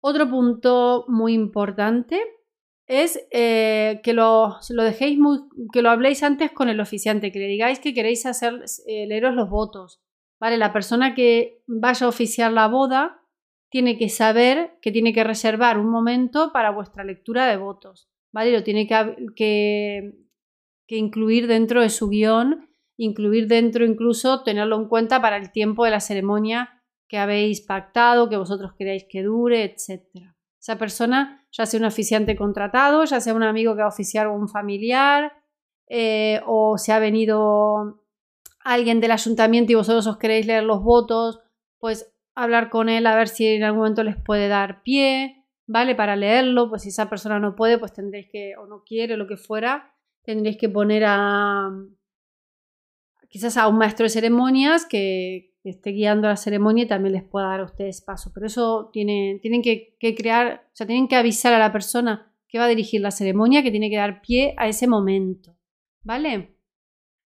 Otro 0.00 0.30
punto 0.30 1.04
muy 1.08 1.34
importante 1.34 2.20
es 2.86 3.26
eh, 3.32 4.00
que 4.02 4.12
lo, 4.12 4.58
dejéis 4.68 5.18
que 5.72 5.82
lo 5.82 5.90
habléis 5.90 6.22
antes 6.22 6.52
con 6.52 6.68
el 6.68 6.80
oficiante, 6.80 7.32
que 7.32 7.38
le 7.40 7.48
digáis 7.48 7.80
que 7.80 7.92
queréis 7.92 8.24
hacer 8.26 8.64
eh, 8.86 9.06
leeros 9.06 9.34
los 9.34 9.50
votos. 9.50 10.00
¿Vale? 10.40 10.56
La 10.56 10.72
persona 10.72 11.14
que 11.14 11.62
vaya 11.66 12.06
a 12.06 12.08
oficiar 12.08 12.52
la 12.52 12.68
boda 12.68 13.20
tiene 13.70 13.98
que 13.98 14.08
saber 14.08 14.78
que 14.82 14.92
tiene 14.92 15.12
que 15.12 15.24
reservar 15.24 15.78
un 15.78 15.90
momento 15.90 16.52
para 16.52 16.70
vuestra 16.70 17.04
lectura 17.04 17.46
de 17.46 17.56
votos, 17.56 18.10
¿vale? 18.32 18.52
Lo 18.52 18.64
tiene 18.64 18.86
que, 18.86 20.14
que, 20.86 20.96
incluir 20.96 21.46
dentro 21.46 21.80
de 21.80 21.88
su 21.88 22.08
guion, 22.08 22.69
incluir 23.00 23.48
dentro 23.48 23.86
incluso 23.86 24.42
tenerlo 24.42 24.76
en 24.76 24.86
cuenta 24.86 25.22
para 25.22 25.38
el 25.38 25.50
tiempo 25.50 25.86
de 25.86 25.90
la 25.90 26.00
ceremonia 26.00 26.82
que 27.08 27.16
habéis 27.16 27.62
pactado, 27.62 28.28
que 28.28 28.36
vosotros 28.36 28.74
queráis 28.76 29.06
que 29.08 29.22
dure, 29.22 29.64
etc. 29.64 30.04
Esa 30.60 30.76
persona, 30.76 31.46
ya 31.50 31.64
sea 31.64 31.80
un 31.80 31.86
oficiante 31.86 32.36
contratado, 32.36 33.02
ya 33.04 33.20
sea 33.20 33.32
un 33.32 33.42
amigo 33.42 33.74
que 33.74 33.80
va 33.80 33.86
a 33.86 33.88
oficiar 33.88 34.26
o 34.26 34.34
un 34.34 34.48
familiar, 34.48 35.32
eh, 35.88 36.42
o 36.46 36.76
se 36.76 36.92
ha 36.92 36.98
venido 36.98 38.04
alguien 38.62 39.00
del 39.00 39.12
ayuntamiento 39.12 39.72
y 39.72 39.76
vosotros 39.76 40.06
os 40.06 40.18
queréis 40.18 40.46
leer 40.46 40.64
los 40.64 40.82
votos, 40.82 41.40
pues 41.78 42.14
hablar 42.34 42.68
con 42.68 42.90
él 42.90 43.06
a 43.06 43.16
ver 43.16 43.28
si 43.28 43.46
en 43.46 43.64
algún 43.64 43.80
momento 43.80 44.04
les 44.04 44.16
puede 44.22 44.48
dar 44.48 44.82
pie, 44.82 45.46
¿vale? 45.66 45.94
Para 45.94 46.16
leerlo, 46.16 46.68
pues 46.68 46.82
si 46.82 46.90
esa 46.90 47.08
persona 47.08 47.40
no 47.40 47.56
puede, 47.56 47.78
pues 47.78 47.94
tendréis 47.94 48.28
que, 48.30 48.56
o 48.58 48.66
no 48.66 48.84
quiere, 48.84 49.16
lo 49.16 49.26
que 49.26 49.38
fuera, 49.38 49.94
tendréis 50.22 50.58
que 50.58 50.68
poner 50.68 51.04
a 51.06 51.70
quizás 53.30 53.56
a 53.56 53.68
un 53.68 53.78
maestro 53.78 54.04
de 54.04 54.10
ceremonias 54.10 54.84
que, 54.84 55.48
esté 55.62 55.90
guiando 55.90 56.26
la 56.26 56.36
ceremonia 56.36 56.84
y 56.84 56.88
también 56.88 57.12
les 57.12 57.22
pueda 57.22 57.48
dar 57.48 57.60
a 57.60 57.64
ustedes 57.64 58.00
paso. 58.00 58.30
Pero 58.34 58.46
eso 58.46 58.88
tiene, 58.92 59.38
tienen 59.42 59.62
que, 59.62 59.96
crear, 60.16 60.66
o 60.66 60.70
sea, 60.76 60.86
tienen 60.86 61.06
que 61.06 61.16
avisar 61.16 61.52
a 61.52 61.58
la 61.58 61.70
persona 61.70 62.34
que 62.48 62.58
va 62.58 62.64
a 62.64 62.68
dirigir 62.68 63.00
la 63.00 63.10
ceremonia 63.10 63.62
que 63.62 63.70
tiene 63.70 63.90
que 63.90 63.96
dar 63.96 64.20
pie 64.22 64.54
a 64.56 64.68
ese 64.68 64.86
momento, 64.86 65.56
¿vale? 66.02 66.56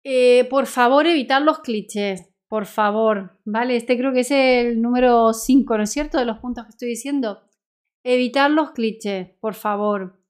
Eh, 0.04 0.46
por 0.50 0.66
favor, 0.66 1.06
evitar 1.06 1.42
los 1.42 1.60
clichés 1.60 2.36
por 2.48 2.66
favor, 2.66 3.38
¿vale? 3.44 3.76
Este 3.76 3.96
creo 3.96 4.12
que 4.12 4.20
es 4.20 4.30
el 4.30 4.80
número 4.80 5.32
5, 5.32 5.76
¿no 5.76 5.82
es 5.82 5.90
cierto? 5.90 6.18
De 6.18 6.24
los 6.24 6.38
puntos 6.38 6.64
que 6.64 6.70
estoy 6.70 6.88
diciendo. 6.88 7.42
Evitar 8.04 8.50
los 8.50 8.70
clichés, 8.70 9.30
por 9.40 9.54
favor. 9.54 10.20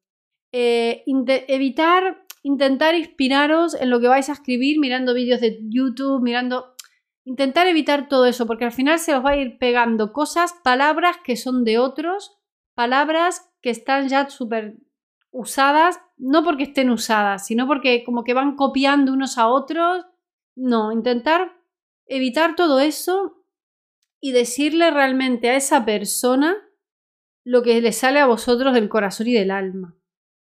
Eh, 0.53 1.05
evitar 1.49 2.26
intentar 2.47 2.95
inspiraros 2.95 3.75
en 3.75 3.91
lo 3.91 3.99
que 3.99 4.07
vais 4.07 4.29
a 4.29 4.35
escribir 4.35 4.79
mirando 4.79 5.15
vídeos 5.15 5.41
de 5.41 5.59
YouTube, 5.63 6.23
mirando... 6.23 6.77
intentar 7.25 7.67
evitar 7.67 8.09
todo 8.09 8.25
eso, 8.25 8.47
porque 8.47 8.65
al 8.65 8.71
final 8.71 9.01
se 9.01 9.17
os 9.17 9.25
va 9.25 9.31
a 9.31 9.37
ir 9.37 9.59
pegando 9.59 10.13
cosas, 10.13 10.55
palabras 10.63 11.17
que 11.25 11.35
son 11.35 11.65
de 11.65 11.79
otros, 11.79 12.39
palabras 12.77 13.53
que 13.61 13.71
están 13.71 14.07
ya 14.09 14.31
súper 14.31 14.77
usadas, 15.33 15.99
no 16.19 16.45
porque 16.45 16.63
estén 16.63 16.91
usadas, 16.91 17.45
sino 17.49 17.67
porque 17.67 18.05
como 18.05 18.23
que 18.23 18.33
van 18.33 18.55
copiando 18.55 19.13
unos 19.13 19.39
a 19.39 19.49
otros. 19.49 20.07
No, 20.55 20.93
intentar 20.93 21.53
evitar 22.07 22.55
todo 22.55 22.79
eso 22.79 23.45
y 24.21 24.31
decirle 24.31 24.93
realmente 24.93 25.51
a 25.51 25.57
esa 25.57 25.85
persona 25.85 26.57
lo 27.45 27.63
que 27.65 27.81
le 27.81 27.91
sale 27.91 28.21
a 28.21 28.27
vosotros 28.27 28.73
del 28.73 28.89
corazón 28.89 29.27
y 29.27 29.33
del 29.33 29.51
alma. 29.51 29.97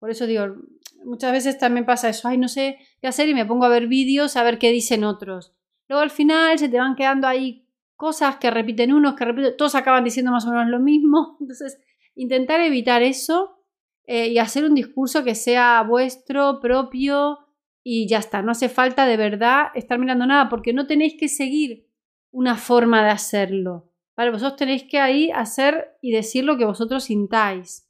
Por 0.01 0.11
eso 0.11 0.27
digo, 0.27 0.57
muchas 1.05 1.33
veces 1.33 1.59
también 1.59 1.87
pasa 1.87 2.09
eso, 2.09 2.29
ay, 2.29 2.39
no 2.39 2.49
sé 2.49 2.79
qué 3.01 3.09
hacer 3.09 3.29
y 3.29 3.35
me 3.35 3.47
pongo 3.47 3.65
a 3.65 3.69
ver 3.69 3.87
vídeos 3.87 4.37
a 4.37 4.43
ver 4.43 4.59
qué 4.59 4.71
dicen 4.71 5.05
otros. 5.05 5.55
Luego 5.89 6.03
al 6.03 6.11
final 6.11 6.59
se 6.59 6.69
te 6.69 6.79
van 6.79 6.97
quedando 6.97 7.27
ahí 7.27 7.67
cosas 7.97 8.37
que 8.37 8.51
repiten 8.51 8.93
unos, 8.93 9.15
que 9.15 9.25
repiten, 9.25 9.57
todos 9.57 9.75
acaban 9.75 10.05
diciendo 10.05 10.33
más 10.33 10.47
o 10.47 10.51
menos 10.51 10.69
lo 10.69 10.81
mismo. 10.81 11.37
Entonces, 11.41 11.79
intentar 12.15 12.61
evitar 12.61 13.03
eso 13.03 13.59
eh, 14.07 14.29
y 14.29 14.39
hacer 14.39 14.65
un 14.65 14.75
discurso 14.75 15.25
que 15.25 15.35
sea 15.35 15.83
vuestro, 15.83 16.61
propio 16.61 17.39
y 17.83 18.09
ya 18.09 18.19
está. 18.19 18.43
No 18.43 18.53
hace 18.53 18.69
falta 18.69 19.07
de 19.07 19.17
verdad 19.17 19.67
estar 19.75 19.99
mirando 19.99 20.27
nada 20.27 20.49
porque 20.49 20.73
no 20.73 20.87
tenéis 20.87 21.15
que 21.19 21.29
seguir 21.29 21.89
una 22.31 22.57
forma 22.57 23.05
de 23.05 23.11
hacerlo. 23.11 23.91
Vale, 24.17 24.31
vosotros 24.31 24.57
tenéis 24.57 24.85
que 24.85 24.99
ahí 24.99 25.31
hacer 25.31 25.97
y 26.01 26.13
decir 26.13 26.45
lo 26.45 26.57
que 26.57 26.65
vosotros 26.65 27.05
sintáis. 27.05 27.89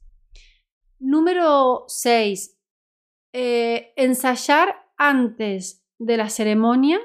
Número 0.99 1.85
6. 1.87 2.57
Eh, 3.35 3.93
ensayar 3.95 4.75
antes 4.95 5.83
de 5.97 6.17
la 6.17 6.29
ceremonia 6.29 6.99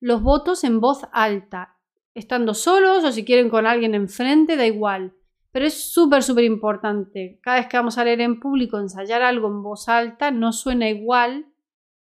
los 0.00 0.20
votos 0.22 0.64
en 0.64 0.80
voz 0.80 1.02
alta. 1.12 1.78
Estando 2.14 2.54
solos 2.54 3.04
o 3.04 3.12
si 3.12 3.24
quieren 3.24 3.48
con 3.48 3.66
alguien 3.66 3.94
enfrente, 3.94 4.56
da 4.56 4.66
igual. 4.66 5.14
Pero 5.52 5.66
es 5.66 5.92
súper, 5.92 6.24
súper 6.24 6.44
importante. 6.44 7.38
Cada 7.42 7.58
vez 7.58 7.68
que 7.68 7.76
vamos 7.76 7.98
a 7.98 8.04
leer 8.04 8.20
en 8.20 8.40
público, 8.40 8.78
ensayar 8.78 9.22
algo 9.22 9.48
en 9.48 9.62
voz 9.62 9.88
alta 9.88 10.32
no 10.32 10.52
suena 10.52 10.88
igual 10.88 11.46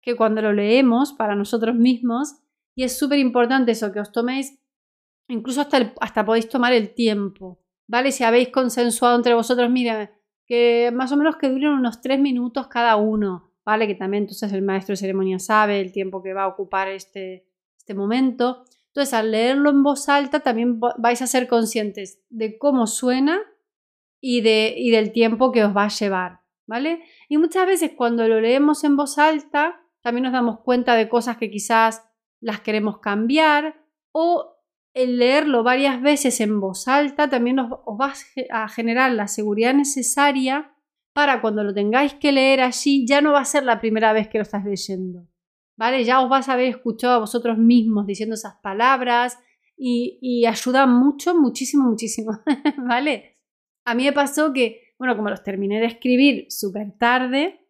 que 0.02 0.14
cuando 0.14 0.42
lo 0.42 0.52
leemos 0.52 1.14
para 1.14 1.34
nosotros 1.34 1.74
mismos. 1.74 2.36
Y 2.74 2.84
es 2.84 2.98
súper 2.98 3.18
importante 3.18 3.72
eso, 3.72 3.92
que 3.92 4.00
os 4.00 4.12
toméis, 4.12 4.60
incluso 5.28 5.62
hasta, 5.62 5.94
hasta 6.00 6.24
podéis 6.26 6.50
tomar 6.50 6.74
el 6.74 6.92
tiempo. 6.94 7.60
¿Vale? 7.86 8.12
Si 8.12 8.24
habéis 8.24 8.48
consensuado 8.48 9.16
entre 9.16 9.34
vosotros, 9.34 9.70
mira, 9.70 10.12
que 10.46 10.90
más 10.92 11.12
o 11.12 11.16
menos 11.16 11.36
que 11.36 11.48
duren 11.48 11.70
unos 11.70 12.00
tres 12.00 12.20
minutos 12.20 12.66
cada 12.66 12.96
uno. 12.96 13.53
¿Vale? 13.64 13.86
Que 13.86 13.94
también 13.94 14.24
entonces 14.24 14.52
el 14.52 14.62
maestro 14.62 14.92
de 14.92 14.98
ceremonia 14.98 15.38
sabe 15.38 15.80
el 15.80 15.92
tiempo 15.92 16.22
que 16.22 16.34
va 16.34 16.44
a 16.44 16.48
ocupar 16.48 16.88
este, 16.88 17.46
este 17.78 17.94
momento. 17.94 18.64
Entonces, 18.88 19.14
al 19.14 19.30
leerlo 19.30 19.70
en 19.70 19.82
voz 19.82 20.08
alta, 20.08 20.40
también 20.40 20.80
vais 20.98 21.22
a 21.22 21.26
ser 21.26 21.48
conscientes 21.48 22.22
de 22.28 22.58
cómo 22.58 22.86
suena 22.86 23.40
y, 24.20 24.42
de, 24.42 24.74
y 24.76 24.90
del 24.90 25.12
tiempo 25.12 25.50
que 25.50 25.64
os 25.64 25.76
va 25.76 25.84
a 25.84 25.88
llevar, 25.88 26.40
¿vale? 26.66 27.02
Y 27.28 27.38
muchas 27.38 27.66
veces 27.66 27.92
cuando 27.96 28.28
lo 28.28 28.40
leemos 28.40 28.84
en 28.84 28.96
voz 28.96 29.18
alta, 29.18 29.80
también 30.00 30.24
nos 30.24 30.32
damos 30.32 30.60
cuenta 30.60 30.94
de 30.94 31.08
cosas 31.08 31.38
que 31.38 31.50
quizás 31.50 32.06
las 32.40 32.60
queremos 32.60 32.98
cambiar 32.98 33.82
o 34.12 34.54
el 34.92 35.18
leerlo 35.18 35.62
varias 35.64 36.00
veces 36.00 36.40
en 36.40 36.60
voz 36.60 36.86
alta 36.86 37.28
también 37.28 37.58
os, 37.58 37.72
os 37.84 38.00
va 38.00 38.14
a 38.50 38.68
generar 38.68 39.10
la 39.10 39.28
seguridad 39.28 39.74
necesaria 39.74 40.73
para 41.14 41.40
cuando 41.40 41.64
lo 41.64 41.72
tengáis 41.72 42.12
que 42.14 42.32
leer 42.32 42.60
allí, 42.60 43.06
ya 43.06 43.22
no 43.22 43.32
va 43.32 43.40
a 43.40 43.44
ser 43.46 43.64
la 43.64 43.80
primera 43.80 44.12
vez 44.12 44.28
que 44.28 44.38
lo 44.38 44.42
estás 44.42 44.64
leyendo. 44.64 45.26
¿vale? 45.76 46.04
Ya 46.04 46.20
os 46.20 46.28
vas 46.28 46.48
a 46.48 46.54
haber 46.54 46.68
escuchado 46.68 47.14
a 47.14 47.18
vosotros 47.18 47.58
mismos 47.58 48.06
diciendo 48.06 48.34
esas 48.34 48.54
palabras 48.62 49.38
y, 49.76 50.44
ayuda 50.46 50.86
mucho, 50.86 51.34
muchísimo, 51.34 51.84
muchísimo, 51.88 52.32
¿vale? 52.88 53.38
A 53.84 53.94
mí 53.94 54.04
me 54.04 54.12
pasó 54.12 54.52
que, 54.52 54.94
bueno, 54.98 55.16
como 55.16 55.30
los 55.30 55.42
terminé 55.42 55.80
de 55.80 55.86
escribir 55.86 56.46
súper 56.48 56.96
tarde, 56.96 57.60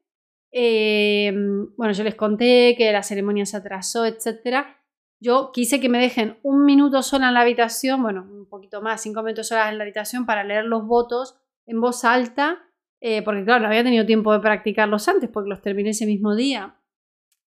em, 0.53 1.75
bueno, 1.77 1.93
yo 1.93 2.05
les 2.05 2.15
conté 2.15 2.75
que 2.77 2.93
la 2.93 3.03
ceremonia 3.03 3.47
se 3.47 3.57
atrasó, 3.57 4.05
etcétera. 4.05 4.81
Yo 5.19 5.51
quise 5.53 5.81
que 5.81 5.89
me 5.89 5.99
dejen 5.99 6.39
un 6.43 6.65
minuto 6.67 7.03
sola 7.03 7.29
en 7.29 7.35
la 7.35 7.41
habitación, 7.41 8.03
bueno, 8.03 8.29
un 8.31 8.47
poquito 8.49 8.83
más, 8.83 9.01
cinco 9.01 9.23
minutos 9.23 9.49
solas 9.49 9.73
en 9.73 9.79
la 9.79 9.85
habitación 9.85 10.27
para 10.27 10.45
leer 10.45 10.67
los 10.67 10.87
votos 10.87 11.41
en 11.67 11.81
voz 11.81 12.05
alta, 12.05 12.63
eh, 13.07 13.21
porque 13.21 13.45
claro, 13.45 13.61
no 13.61 13.67
había 13.67 13.85
tenido 13.85 14.07
tiempo 14.07 14.33
de 14.33 14.41
practicarlos 14.41 15.09
antes, 15.09 15.29
porque 15.29 15.51
los 15.51 15.61
terminé 15.61 15.91
ese 15.91 16.07
mismo 16.07 16.35
día. 16.35 16.81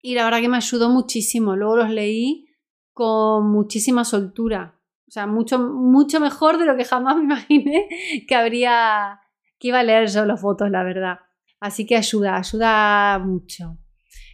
Y 0.03 0.13
la 0.13 0.23
verdad 0.23 0.39
que 0.39 0.49
me 0.49 0.57
ayudó 0.57 0.87
muchísimo. 0.87 1.55
Luego 1.55 1.77
los 1.77 1.89
leí 1.89 2.47
con 2.93 3.49
muchísima 3.49 4.05
soltura. 4.05 4.79
O 5.07 5.09
sea, 5.09 5.25
mucho, 5.25 5.57
mucho 5.57 6.19
mejor 6.19 6.59
de 6.59 6.65
lo 6.65 6.77
que 6.77 6.85
jamás 6.85 7.17
me 7.17 7.23
imaginé 7.23 7.89
que 8.27 8.35
habría, 8.35 9.19
que 9.57 9.69
iba 9.69 9.79
a 9.79 9.83
leer 9.83 10.09
yo 10.09 10.25
los 10.25 10.43
votos, 10.43 10.69
la 10.69 10.83
verdad. 10.83 11.21
Así 11.59 11.87
que 11.87 11.95
ayuda, 11.95 12.37
ayuda 12.37 13.17
mucho. 13.17 13.79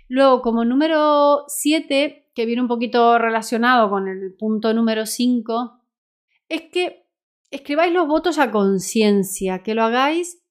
Luego, 0.09 0.41
como 0.41 0.65
número 0.65 1.45
7, 1.47 2.31
que 2.35 2.45
viene 2.45 2.63
un 2.63 2.67
poquito 2.67 3.17
relacionado 3.17 3.89
con 3.89 4.09
el 4.09 4.35
punto 4.37 4.73
número 4.73 5.05
5, 5.05 5.85
es 6.49 6.63
que 6.63 7.07
escribáis 7.49 7.93
los 7.93 8.07
votos 8.07 8.39
a 8.39 8.51
conciencia, 8.51 9.63
que 9.63 9.73
lo 9.73 9.83
hagáis 9.83 10.42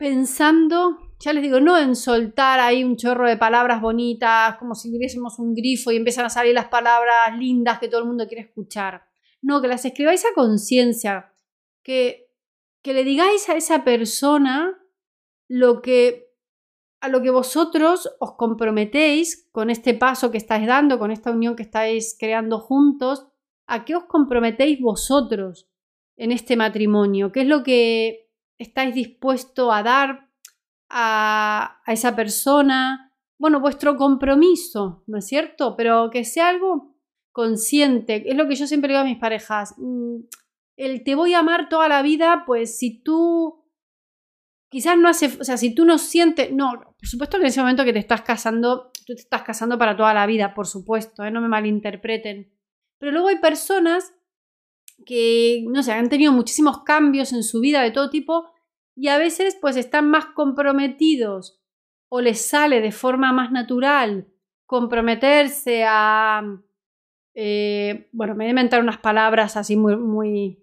pensando 0.00 0.98
ya 1.20 1.34
les 1.34 1.42
digo, 1.42 1.60
no 1.60 1.76
en 1.76 1.94
soltar 1.94 2.60
ahí 2.60 2.82
un 2.82 2.96
chorro 2.96 3.28
de 3.28 3.36
palabras 3.36 3.82
bonitas, 3.82 4.56
como 4.56 4.74
si 4.74 4.90
tuviésemos 4.90 5.38
un 5.38 5.54
grifo 5.54 5.92
y 5.92 5.96
empiezan 5.96 6.24
a 6.24 6.30
salir 6.30 6.54
las 6.54 6.68
palabras 6.68 7.36
lindas 7.38 7.78
que 7.78 7.88
todo 7.88 8.00
el 8.00 8.06
mundo 8.06 8.26
quiere 8.26 8.44
escuchar. 8.44 9.02
No, 9.42 9.60
que 9.60 9.68
las 9.68 9.84
escribáis 9.84 10.24
a 10.24 10.32
conciencia, 10.34 11.30
que, 11.82 12.30
que 12.82 12.94
le 12.94 13.04
digáis 13.04 13.50
a 13.50 13.56
esa 13.56 13.84
persona 13.84 14.78
lo 15.46 15.82
que 15.82 16.30
a 17.02 17.08
lo 17.08 17.22
que 17.22 17.30
vosotros 17.30 18.10
os 18.18 18.34
comprometéis 18.36 19.48
con 19.52 19.70
este 19.70 19.94
paso 19.94 20.30
que 20.30 20.36
estáis 20.36 20.66
dando, 20.66 20.98
con 20.98 21.10
esta 21.10 21.30
unión 21.30 21.56
que 21.56 21.62
estáis 21.62 22.14
creando 22.18 22.60
juntos, 22.60 23.26
a 23.66 23.84
qué 23.86 23.94
os 23.94 24.04
comprometéis 24.04 24.80
vosotros 24.80 25.70
en 26.16 26.32
este 26.32 26.56
matrimonio, 26.56 27.32
qué 27.32 27.42
es 27.42 27.46
lo 27.46 27.62
que 27.62 28.29
estáis 28.60 28.94
dispuesto 28.94 29.72
a 29.72 29.82
dar 29.82 30.28
a, 30.90 31.80
esa 31.86 32.14
persona, 32.14 33.12
bueno, 33.38 33.58
vuestro 33.58 33.96
compromiso, 33.96 35.02
¿no 35.06 35.18
es 35.18 35.26
cierto? 35.26 35.76
Pero 35.76 36.10
que 36.10 36.24
sea 36.24 36.48
algo 36.48 36.94
consciente, 37.32 38.22
es 38.28 38.36
lo 38.36 38.46
que 38.46 38.56
yo 38.56 38.66
siempre 38.66 38.88
digo 38.88 39.00
a 39.00 39.04
mis 39.04 39.18
parejas, 39.18 39.74
mm, 39.78 40.16
el 40.76 41.02
te 41.04 41.14
voy 41.14 41.32
a 41.34 41.38
amar 41.38 41.68
toda 41.68 41.88
la 41.88 42.02
vida, 42.02 42.44
pues 42.46 42.78
si 42.78 43.02
tú 43.02 43.64
quizás 44.68 44.98
no 44.98 45.08
hace, 45.08 45.26
o 45.40 45.44
sea, 45.44 45.56
si 45.56 45.74
tú 45.74 45.86
no 45.86 45.96
sientes, 45.96 46.52
no, 46.52 46.72
por 46.98 47.08
supuesto 47.08 47.38
que 47.38 47.44
en 47.44 47.48
ese 47.48 47.60
momento 47.60 47.84
que 47.84 47.94
te 47.94 47.98
estás 47.98 48.22
casando, 48.22 48.90
tú 49.06 49.14
te 49.14 49.22
estás 49.22 49.42
casando 49.42 49.78
para 49.78 49.96
toda 49.96 50.12
la 50.12 50.26
vida, 50.26 50.52
por 50.52 50.66
supuesto, 50.66 51.24
¿eh? 51.24 51.30
no 51.30 51.40
me 51.40 51.48
malinterpreten. 51.48 52.52
Pero 52.98 53.12
luego 53.12 53.28
hay 53.28 53.38
personas 53.38 54.12
que, 55.04 55.64
no 55.68 55.82
sé, 55.82 55.92
han 55.92 56.08
tenido 56.08 56.32
muchísimos 56.32 56.82
cambios 56.82 57.32
en 57.32 57.42
su 57.42 57.60
vida 57.60 57.82
de 57.82 57.90
todo 57.90 58.10
tipo 58.10 58.50
y 58.94 59.08
a 59.08 59.18
veces 59.18 59.56
pues 59.60 59.76
están 59.76 60.08
más 60.10 60.26
comprometidos 60.26 61.60
o 62.08 62.20
les 62.20 62.44
sale 62.44 62.80
de 62.80 62.92
forma 62.92 63.32
más 63.32 63.52
natural 63.52 64.26
comprometerse 64.66 65.84
a, 65.86 66.42
eh, 67.34 68.08
bueno, 68.12 68.34
me 68.34 68.44
voy 68.44 68.46
a 68.46 68.50
inventar 68.50 68.82
unas 68.82 68.98
palabras 68.98 69.56
así 69.56 69.76
muy, 69.76 69.96
muy 69.96 70.62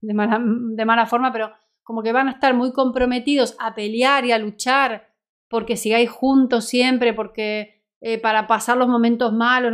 de 0.00 0.14
mala, 0.14 0.40
de 0.42 0.84
mala 0.84 1.06
forma, 1.06 1.32
pero 1.32 1.52
como 1.82 2.02
que 2.02 2.12
van 2.12 2.28
a 2.28 2.32
estar 2.32 2.54
muy 2.54 2.72
comprometidos 2.72 3.56
a 3.60 3.74
pelear 3.74 4.24
y 4.24 4.32
a 4.32 4.38
luchar 4.38 5.14
porque 5.48 5.76
sigáis 5.76 6.10
juntos 6.10 6.64
siempre, 6.64 7.14
porque 7.14 7.84
eh, 8.00 8.18
para 8.18 8.46
pasar 8.46 8.76
los 8.76 8.88
momentos 8.88 9.32
malos, 9.32 9.72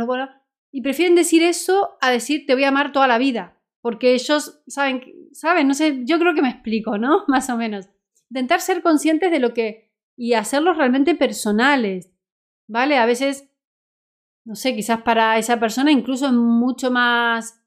y 0.71 0.81
prefieren 0.81 1.15
decir 1.15 1.43
eso 1.43 1.97
a 2.01 2.11
decir 2.11 2.45
te 2.45 2.53
voy 2.53 2.63
a 2.63 2.69
amar 2.69 2.91
toda 2.91 3.07
la 3.07 3.17
vida, 3.17 3.57
porque 3.83 4.13
ellos 4.13 4.63
saben, 4.65 5.03
saben, 5.33 5.67
no 5.67 5.73
sé, 5.73 6.03
yo 6.05 6.17
creo 6.17 6.33
que 6.33 6.41
me 6.41 6.49
explico, 6.49 6.97
¿no? 6.97 7.25
Más 7.27 7.49
o 7.49 7.57
menos. 7.57 7.89
Intentar 8.29 8.61
ser 8.61 8.81
conscientes 8.81 9.29
de 9.29 9.39
lo 9.39 9.53
que 9.53 9.91
y 10.15 10.33
hacerlos 10.33 10.77
realmente 10.77 11.15
personales, 11.15 12.09
¿vale? 12.65 12.97
A 12.97 13.05
veces, 13.05 13.51
no 14.45 14.55
sé, 14.55 14.73
quizás 14.73 15.01
para 15.01 15.37
esa 15.37 15.59
persona 15.59 15.91
incluso 15.91 16.27
es 16.27 16.31
mucho 16.31 16.91
más 16.91 17.61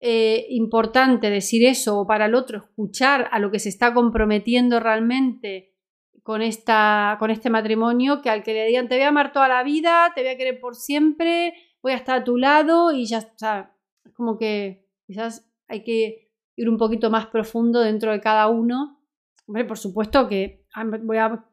eh, 0.00 0.44
importante 0.50 1.30
decir 1.30 1.64
eso 1.64 2.00
o 2.00 2.06
para 2.06 2.26
el 2.26 2.34
otro 2.34 2.58
escuchar 2.58 3.28
a 3.32 3.38
lo 3.38 3.50
que 3.50 3.58
se 3.58 3.70
está 3.70 3.94
comprometiendo 3.94 4.78
realmente 4.78 5.74
con, 6.22 6.42
esta, 6.42 7.16
con 7.18 7.30
este 7.30 7.48
matrimonio 7.48 8.20
que 8.20 8.28
al 8.28 8.42
que 8.42 8.52
le 8.52 8.66
digan 8.66 8.88
te 8.88 8.96
voy 8.96 9.04
a 9.04 9.08
amar 9.08 9.32
toda 9.32 9.48
la 9.48 9.62
vida, 9.62 10.12
te 10.14 10.20
voy 10.20 10.32
a 10.32 10.36
querer 10.36 10.60
por 10.60 10.74
siempre, 10.74 11.54
voy 11.80 11.92
a 11.92 11.96
estar 11.96 12.18
a 12.18 12.24
tu 12.24 12.36
lado 12.36 12.92
y 12.92 13.06
ya 13.06 13.18
está. 13.18 13.74
Es 14.04 14.12
como 14.12 14.36
que 14.36 14.86
quizás 15.06 15.51
hay 15.72 15.82
que 15.82 16.30
ir 16.54 16.68
un 16.68 16.76
poquito 16.76 17.10
más 17.10 17.26
profundo 17.26 17.80
dentro 17.80 18.12
de 18.12 18.20
cada 18.20 18.46
uno. 18.48 19.00
Hombre, 19.46 19.64
por 19.64 19.78
supuesto 19.78 20.28
que 20.28 20.66
ah, 20.74 20.84
voy 20.84 21.16
a, 21.16 21.46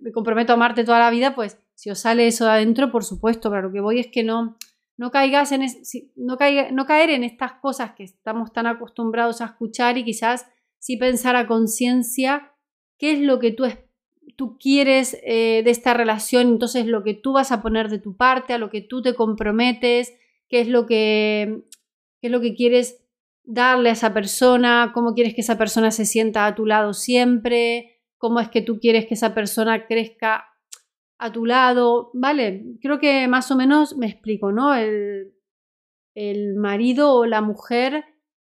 me 0.00 0.12
comprometo 0.12 0.52
a 0.52 0.54
amarte 0.54 0.84
toda 0.84 1.00
la 1.00 1.10
vida, 1.10 1.34
pues 1.34 1.58
si 1.74 1.90
os 1.90 1.98
sale 1.98 2.28
eso 2.28 2.44
de 2.44 2.52
adentro, 2.52 2.90
por 2.90 3.04
supuesto, 3.04 3.50
pero 3.50 3.62
lo 3.62 3.72
que 3.72 3.80
voy 3.80 3.98
es 3.98 4.06
que 4.06 4.22
no, 4.22 4.56
no 4.96 5.10
caigas 5.10 5.50
en 5.52 5.62
no, 6.14 6.38
no 6.72 6.86
caer 6.86 7.10
en 7.10 7.24
estas 7.24 7.54
cosas 7.54 7.92
que 7.96 8.04
estamos 8.04 8.52
tan 8.52 8.66
acostumbrados 8.66 9.40
a 9.40 9.46
escuchar 9.46 9.98
y 9.98 10.04
quizás 10.04 10.46
sí 10.78 10.96
pensar 10.96 11.34
a 11.34 11.48
conciencia 11.48 12.52
qué 12.98 13.12
es 13.12 13.20
lo 13.20 13.40
que 13.40 13.50
tú, 13.50 13.64
tú 14.36 14.56
quieres 14.58 15.18
eh, 15.24 15.62
de 15.64 15.70
esta 15.70 15.92
relación, 15.92 16.48
entonces 16.48 16.86
lo 16.86 17.02
que 17.02 17.14
tú 17.14 17.32
vas 17.32 17.50
a 17.50 17.62
poner 17.62 17.90
de 17.90 17.98
tu 17.98 18.16
parte, 18.16 18.54
a 18.54 18.58
lo 18.58 18.70
que 18.70 18.80
tú 18.80 19.02
te 19.02 19.14
comprometes, 19.14 20.14
qué 20.48 20.60
es 20.60 20.68
lo 20.68 20.86
que, 20.86 21.64
qué 22.20 22.28
es 22.28 22.30
lo 22.30 22.40
que 22.40 22.54
quieres 22.54 23.05
darle 23.46 23.88
a 23.88 23.92
esa 23.92 24.12
persona, 24.12 24.90
cómo 24.92 25.14
quieres 25.14 25.34
que 25.34 25.40
esa 25.40 25.56
persona 25.56 25.90
se 25.90 26.04
sienta 26.04 26.46
a 26.46 26.54
tu 26.54 26.66
lado 26.66 26.92
siempre, 26.92 28.02
cómo 28.18 28.40
es 28.40 28.48
que 28.48 28.60
tú 28.60 28.78
quieres 28.78 29.06
que 29.06 29.14
esa 29.14 29.34
persona 29.34 29.86
crezca 29.86 30.44
a 31.18 31.32
tu 31.32 31.46
lado, 31.46 32.10
¿vale? 32.12 32.64
Creo 32.82 32.98
que 32.98 33.26
más 33.28 33.50
o 33.50 33.56
menos 33.56 33.96
me 33.96 34.06
explico, 34.06 34.52
¿no? 34.52 34.74
El, 34.74 35.32
el 36.14 36.56
marido 36.56 37.14
o 37.14 37.26
la 37.26 37.40
mujer 37.40 38.04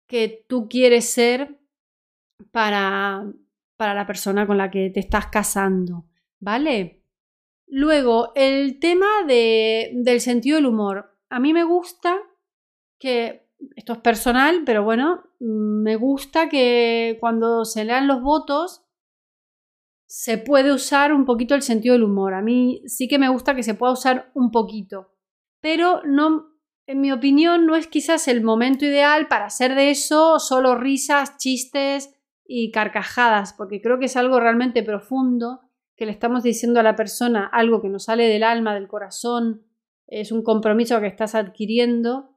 que 0.08 0.46
tú 0.48 0.68
quieres 0.68 1.10
ser 1.10 1.60
para, 2.52 3.32
para 3.78 3.94
la 3.94 4.08
persona 4.08 4.48
con 4.48 4.58
la 4.58 4.72
que 4.72 4.90
te 4.90 5.00
estás 5.00 5.28
casando, 5.28 6.06
¿vale? 6.40 7.04
Luego, 7.68 8.32
el 8.36 8.80
tema 8.80 9.24
de, 9.28 9.92
del 9.94 10.22
sentido 10.22 10.56
del 10.56 10.66
humor. 10.66 11.16
A 11.30 11.40
mí 11.40 11.54
me 11.54 11.64
gusta 11.64 12.18
que, 13.00 13.48
esto 13.76 13.94
es 13.94 14.00
personal, 14.00 14.64
pero 14.66 14.84
bueno, 14.84 15.24
me 15.40 15.96
gusta 15.96 16.50
que 16.50 17.18
cuando 17.20 17.66
se 17.66 17.86
lean 17.86 18.08
los 18.08 18.22
votos 18.22 18.86
se 20.06 20.38
puede 20.38 20.74
usar 20.74 21.14
un 21.14 21.26
poquito 21.26 21.56
el 21.56 21.62
sentido 21.62 21.94
del 21.94 22.04
humor. 22.04 22.34
A 22.34 22.42
mí 22.42 22.82
sí 22.88 23.08
que 23.08 23.20
me 23.20 23.30
gusta 23.30 23.56
que 23.56 23.64
se 23.64 23.76
pueda 23.76 23.94
usar 23.94 24.32
un 24.34 24.52
poquito, 24.52 25.14
pero 25.62 26.02
no, 26.04 26.50
en 26.88 27.02
mi 27.02 27.12
opinión, 27.12 27.66
no 27.66 27.76
es 27.76 27.88
quizás 27.88 28.28
el 28.28 28.44
momento 28.44 28.86
ideal 28.86 29.28
para 29.28 29.46
hacer 29.46 29.76
de 29.76 29.92
eso 29.92 30.40
solo 30.40 30.76
risas, 30.76 31.38
chistes 31.38 32.16
y 32.46 32.72
carcajadas, 32.72 33.54
porque 33.54 33.82
creo 33.82 34.00
que 34.00 34.06
es 34.06 34.18
algo 34.18 34.40
realmente 34.40 34.82
profundo, 34.82 35.62
que 35.96 36.06
le 36.06 36.12
estamos 36.12 36.44
diciendo 36.44 36.80
a 36.80 36.84
la 36.84 36.96
persona 36.96 37.46
algo 37.46 37.82
que 37.82 37.90
nos 37.90 38.06
sale 38.06 38.28
del 38.28 38.44
alma, 38.44 38.74
del 38.74 38.88
corazón, 38.88 39.64
es 40.08 40.32
un 40.32 40.44
compromiso 40.44 41.00
que 41.00 41.08
estás 41.08 41.36
adquiriendo 41.36 42.29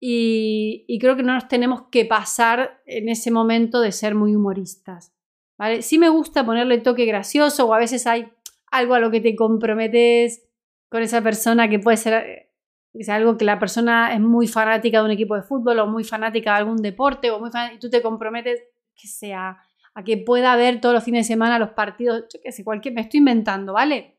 y, 0.00 0.98
creo 0.98 1.14
que 1.14 1.22
no 1.22 1.34
nos 1.34 1.46
tenemos 1.46 1.82
que 1.90 2.06
pasar 2.06 2.80
en 2.86 3.08
ese 3.08 3.30
momento 3.30 3.80
de 3.80 3.92
ser 3.92 4.14
muy 4.14 4.34
humoristas. 4.34 5.12
¿vale? 5.58 5.82
Sí 5.82 5.98
me 5.98 6.08
gusta 6.08 6.44
ponerle 6.44 6.78
toque 6.78 7.04
gracioso 7.04 7.66
o 7.66 7.74
a 7.74 7.78
veces 7.78 8.06
hay 8.06 8.32
algo 8.70 8.94
a 8.94 9.00
lo 9.00 9.10
que 9.10 9.20
te 9.20 9.36
comprometes 9.36 10.48
con 10.88 11.02
esa 11.02 11.22
persona 11.22 11.68
que 11.68 11.78
puede 11.78 11.98
ser 11.98 12.50
es 12.92 13.08
algo 13.08 13.36
que 13.36 13.44
la 13.44 13.58
persona 13.58 14.12
es 14.12 14.20
muy 14.20 14.48
fanática 14.48 14.98
de 14.98 15.04
un 15.04 15.10
equipo 15.12 15.36
de 15.36 15.42
fútbol 15.42 15.78
o 15.78 15.86
muy 15.86 16.02
fanática 16.02 16.52
de 16.52 16.58
algún 16.58 16.78
deporte 16.78 17.30
o 17.30 17.38
muy 17.38 17.50
y 17.72 17.78
tú 17.78 17.88
te 17.88 18.02
comprometes 18.02 18.60
que 19.00 19.06
sea 19.06 19.58
a 19.94 20.04
que 20.04 20.16
pueda 20.16 20.56
ver 20.56 20.80
todos 20.80 20.94
los 20.94 21.04
fines 21.04 21.26
de 21.26 21.34
semana 21.34 21.58
los 21.58 21.70
partidos, 21.70 22.24
yo 22.32 22.40
qué 22.42 22.52
sé, 22.52 22.64
cualquier, 22.64 22.94
me 22.94 23.02
estoy 23.02 23.18
inventando, 23.18 23.72
¿vale? 23.72 24.18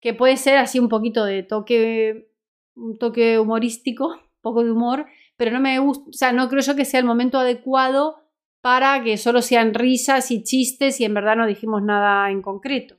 Que 0.00 0.14
puede 0.14 0.36
ser 0.36 0.58
así 0.58 0.78
un 0.78 0.88
poquito 0.88 1.24
de 1.24 1.42
toque, 1.42 2.32
un 2.74 2.98
toque 2.98 3.38
humorístico, 3.38 4.18
poco 4.46 4.62
de 4.62 4.70
humor, 4.70 5.06
pero 5.36 5.50
no 5.50 5.60
me 5.60 5.76
gusta, 5.80 6.08
o 6.08 6.12
sea, 6.12 6.32
no 6.32 6.48
creo 6.48 6.62
yo 6.62 6.76
que 6.76 6.84
sea 6.84 7.00
el 7.00 7.06
momento 7.06 7.38
adecuado 7.38 8.22
para 8.60 9.02
que 9.02 9.16
solo 9.16 9.42
sean 9.42 9.74
risas 9.74 10.30
y 10.30 10.44
chistes 10.44 11.00
y 11.00 11.04
en 11.04 11.14
verdad 11.14 11.34
no 11.34 11.48
dijimos 11.48 11.82
nada 11.82 12.30
en 12.30 12.42
concreto. 12.42 12.96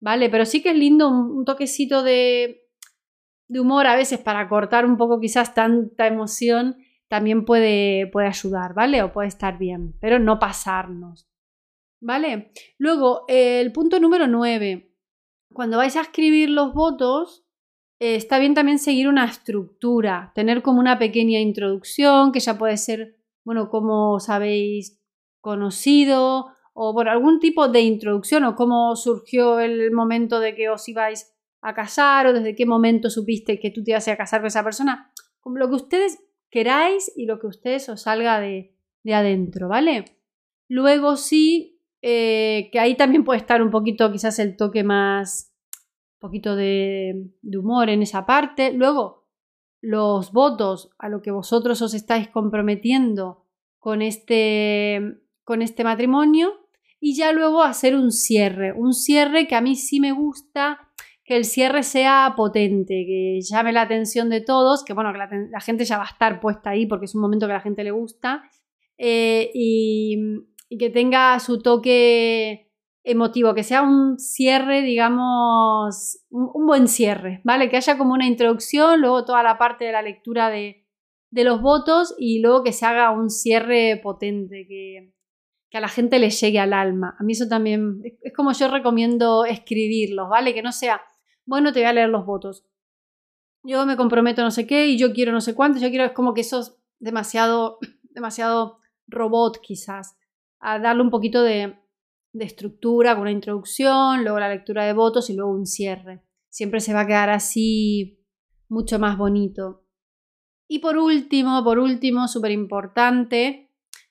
¿Vale? 0.00 0.30
Pero 0.30 0.44
sí 0.44 0.62
que 0.62 0.70
es 0.70 0.76
lindo 0.76 1.08
un, 1.08 1.44
toquecito 1.44 2.02
de, 2.02 2.68
humor 3.48 3.86
a 3.88 3.96
veces 3.96 4.20
para 4.20 4.48
cortar 4.48 4.86
un 4.86 4.96
poco 4.96 5.18
quizás 5.18 5.52
tanta 5.52 6.06
emoción 6.06 6.76
también 7.08 7.44
puede, 7.44 8.06
puede 8.08 8.28
ayudar, 8.28 8.74
¿vale? 8.74 9.02
O 9.02 9.12
puede 9.12 9.28
estar 9.28 9.58
bien, 9.58 9.94
pero 10.00 10.18
no 10.18 10.38
pasarnos. 10.38 11.28
¿Vale? 12.00 12.52
Luego, 12.78 13.24
el 13.28 13.72
punto 13.72 13.98
número 13.98 14.26
9. 14.26 14.94
Cuando 15.52 15.78
vais 15.78 15.96
a 15.96 16.02
escribir 16.02 16.50
los 16.50 16.74
votos, 16.74 17.43
eh, 18.04 18.16
está 18.16 18.38
bien 18.38 18.52
también 18.52 18.78
seguir 18.78 19.08
una 19.08 19.24
estructura, 19.24 20.30
tener 20.34 20.60
como 20.60 20.78
una 20.78 20.98
pequeña 20.98 21.40
introducción, 21.40 22.32
que 22.32 22.40
ya 22.40 22.58
puede 22.58 22.76
ser, 22.76 23.16
bueno, 23.44 23.70
como 23.70 24.20
sabéis 24.20 25.00
conocido 25.40 26.48
o 26.74 26.92
bueno, 26.92 27.10
algún 27.10 27.40
tipo 27.40 27.68
de 27.68 27.80
introducción 27.80 28.44
o 28.44 28.56
cómo 28.56 28.94
surgió 28.94 29.58
el 29.58 29.90
momento 29.90 30.38
de 30.38 30.54
que 30.54 30.68
os 30.68 30.86
ibais 30.86 31.34
a 31.62 31.72
casar 31.72 32.26
o 32.26 32.34
desde 32.34 32.54
qué 32.54 32.66
momento 32.66 33.08
supiste 33.08 33.58
que 33.58 33.70
tú 33.70 33.82
te 33.82 33.92
ibas 33.92 34.06
a 34.08 34.18
casar 34.18 34.42
con 34.42 34.48
esa 34.48 34.64
persona, 34.64 35.10
como 35.40 35.56
lo 35.56 35.70
que 35.70 35.76
ustedes 35.76 36.18
queráis 36.50 37.10
y 37.16 37.24
lo 37.24 37.38
que 37.38 37.46
ustedes 37.46 37.88
os 37.88 38.02
salga 38.02 38.38
de, 38.38 38.76
de 39.02 39.14
adentro, 39.14 39.68
¿vale? 39.68 40.18
Luego 40.68 41.16
sí, 41.16 41.80
eh, 42.02 42.68
que 42.70 42.80
ahí 42.80 42.96
también 42.98 43.24
puede 43.24 43.38
estar 43.38 43.62
un 43.62 43.70
poquito 43.70 44.12
quizás 44.12 44.38
el 44.40 44.56
toque 44.58 44.84
más, 44.84 45.53
poquito 46.24 46.56
de, 46.56 47.32
humor 47.42 47.90
en 47.90 48.00
esa 48.00 48.24
parte. 48.24 48.72
Luego, 48.72 49.26
los 49.82 50.32
votos 50.32 50.90
a 50.98 51.10
lo 51.10 51.20
que 51.20 51.30
vosotros 51.30 51.82
os 51.82 51.92
estáis 51.92 52.28
comprometiendo 52.28 53.44
con 53.78 54.00
este 54.00 55.20
con 55.44 55.60
este 55.60 55.84
matrimonio 55.84 56.54
y 56.98 57.14
ya 57.14 57.32
luego 57.32 57.62
hacer 57.62 57.94
un 57.94 58.10
cierre, 58.10 58.72
un 58.72 58.94
cierre 58.94 59.46
que 59.46 59.54
a 59.54 59.60
mí 59.60 59.76
sí 59.76 60.00
me 60.00 60.12
gusta 60.12 60.88
que 61.22 61.36
el 61.36 61.44
cierre 61.44 61.82
sea 61.82 62.32
potente, 62.34 63.04
que 63.06 63.40
llame 63.42 63.72
la 63.72 63.82
atención 63.82 64.30
de 64.30 64.40
todos, 64.40 64.82
que 64.84 64.94
bueno, 64.94 65.12
que 65.12 65.18
la, 65.18 65.60
gente 65.60 65.84
ya 65.84 65.98
va 65.98 66.04
a 66.04 66.12
estar 66.12 66.40
puesta 66.40 66.70
ahí 66.70 66.86
porque 66.86 67.04
es 67.04 67.14
un 67.14 67.20
momento 67.20 67.46
que 67.46 67.52
a 67.52 67.56
la 67.56 67.60
gente 67.60 67.84
le 67.84 67.90
gusta 67.90 68.44
eh, 68.96 69.50
y, 69.52 70.16
que 70.78 70.90
tenga 70.90 71.38
su 71.38 71.60
toque 71.60 72.63
emotivo, 73.04 73.54
que 73.54 73.62
sea 73.62 73.82
un 73.82 74.18
cierre, 74.18 74.80
digamos, 74.82 76.24
un, 76.30 76.66
buen 76.66 76.88
cierre, 76.88 77.42
¿vale? 77.44 77.68
Que 77.68 77.76
haya 77.76 77.98
como 77.98 78.14
una 78.14 78.26
introducción, 78.26 79.00
luego 79.00 79.26
toda 79.26 79.42
la 79.42 79.58
parte 79.58 79.84
de 79.84 79.92
la 79.92 80.02
lectura 80.02 80.48
de, 80.48 80.86
de 81.30 81.44
los 81.44 81.60
votos 81.60 82.14
y 82.18 82.40
luego 82.40 82.64
que 82.64 82.72
se 82.72 82.86
haga 82.86 83.10
un 83.10 83.28
cierre 83.28 84.00
potente, 84.02 84.66
que, 84.66 85.12
que 85.70 85.78
a 85.78 85.82
la 85.82 85.88
gente 85.88 86.18
le 86.18 86.30
llegue 86.30 86.58
al 86.58 86.72
alma. 86.72 87.14
A 87.18 87.22
mí 87.22 87.34
eso 87.34 87.46
también 87.46 88.00
es 88.22 88.32
como 88.32 88.52
yo 88.52 88.68
recomiendo 88.68 89.44
escribirlos, 89.44 90.30
¿vale? 90.30 90.54
Que 90.54 90.62
no 90.62 90.72
sea, 90.72 91.02
bueno, 91.44 91.72
te 91.72 91.80
voy 91.80 91.88
a 91.88 91.92
leer 91.92 92.08
los 92.08 92.24
votos. 92.24 92.64
Yo 93.62 93.84
me 93.84 93.96
comprometo 93.96 94.42
no 94.42 94.50
sé 94.50 94.66
qué 94.66 94.86
y 94.86 94.98
yo 94.98 95.12
quiero 95.12 95.32
no 95.32 95.42
sé 95.42 95.54
cuánto, 95.54 95.78
yo 95.78 95.90
quiero, 95.90 96.04
es 96.04 96.12
como 96.12 96.32
que 96.32 96.40
eso 96.40 96.60
es 96.60 96.76
demasiado, 96.98 97.78
demasiado 98.02 98.78
robot 99.06 99.60
quizás. 99.60 100.16
A 100.58 100.78
darle 100.78 101.02
un 101.02 101.10
poquito 101.10 101.42
de, 101.42 101.76
de 102.34 102.44
estructura 102.44 103.14
con 103.14 103.22
una 103.22 103.30
introducción, 103.30 104.24
luego 104.24 104.40
la 104.40 104.48
lectura 104.48 104.84
de 104.84 104.92
votos 104.92 105.30
y 105.30 105.34
luego 105.34 105.52
un 105.52 105.66
cierre. 105.66 106.20
Siempre 106.50 106.80
se 106.80 106.92
va 106.92 107.00
a 107.00 107.06
quedar 107.06 107.30
así 107.30 108.20
mucho 108.68 108.98
más 108.98 109.16
bonito. 109.16 109.86
Y 110.68 110.80
por 110.80 110.98
último, 110.98 111.62
por 111.62 111.78
último, 111.78 112.26
súper 112.26 112.50
importante, 112.50 113.70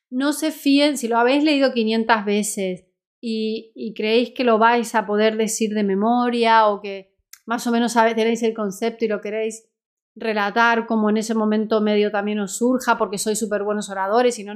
no 0.09 0.31
se 0.31 0.51
fíen, 0.51 0.97
si 0.97 1.07
lo 1.07 1.17
habéis 1.17 1.43
leído 1.43 1.73
500 1.73 2.25
veces 2.25 2.85
y, 3.19 3.93
creéis 3.95 4.31
que 4.31 4.43
lo 4.43 4.57
vais 4.57 4.95
a 4.95 5.05
poder 5.05 5.35
decir 5.35 5.73
de 5.73 5.83
memoria 5.83 6.67
o 6.67 6.81
que 6.81 7.15
más 7.45 7.67
o 7.67 7.71
menos 7.71 7.93
tenéis 7.93 8.41
el 8.43 8.53
concepto 8.53 9.03
y 9.03 9.09
lo 9.09 9.19
queréis 9.19 9.69
relatar 10.15 10.85
como 10.85 11.09
en 11.09 11.17
ese 11.17 11.33
momento 11.33 11.81
medio 11.81 12.11
también 12.11 12.39
os 12.39 12.57
surja 12.57 12.97
porque 12.97 13.17
sois 13.17 13.39
súper 13.39 13.63
buenos 13.63 13.89
oradores 13.89 14.39
y 14.39 14.43
no... 14.43 14.53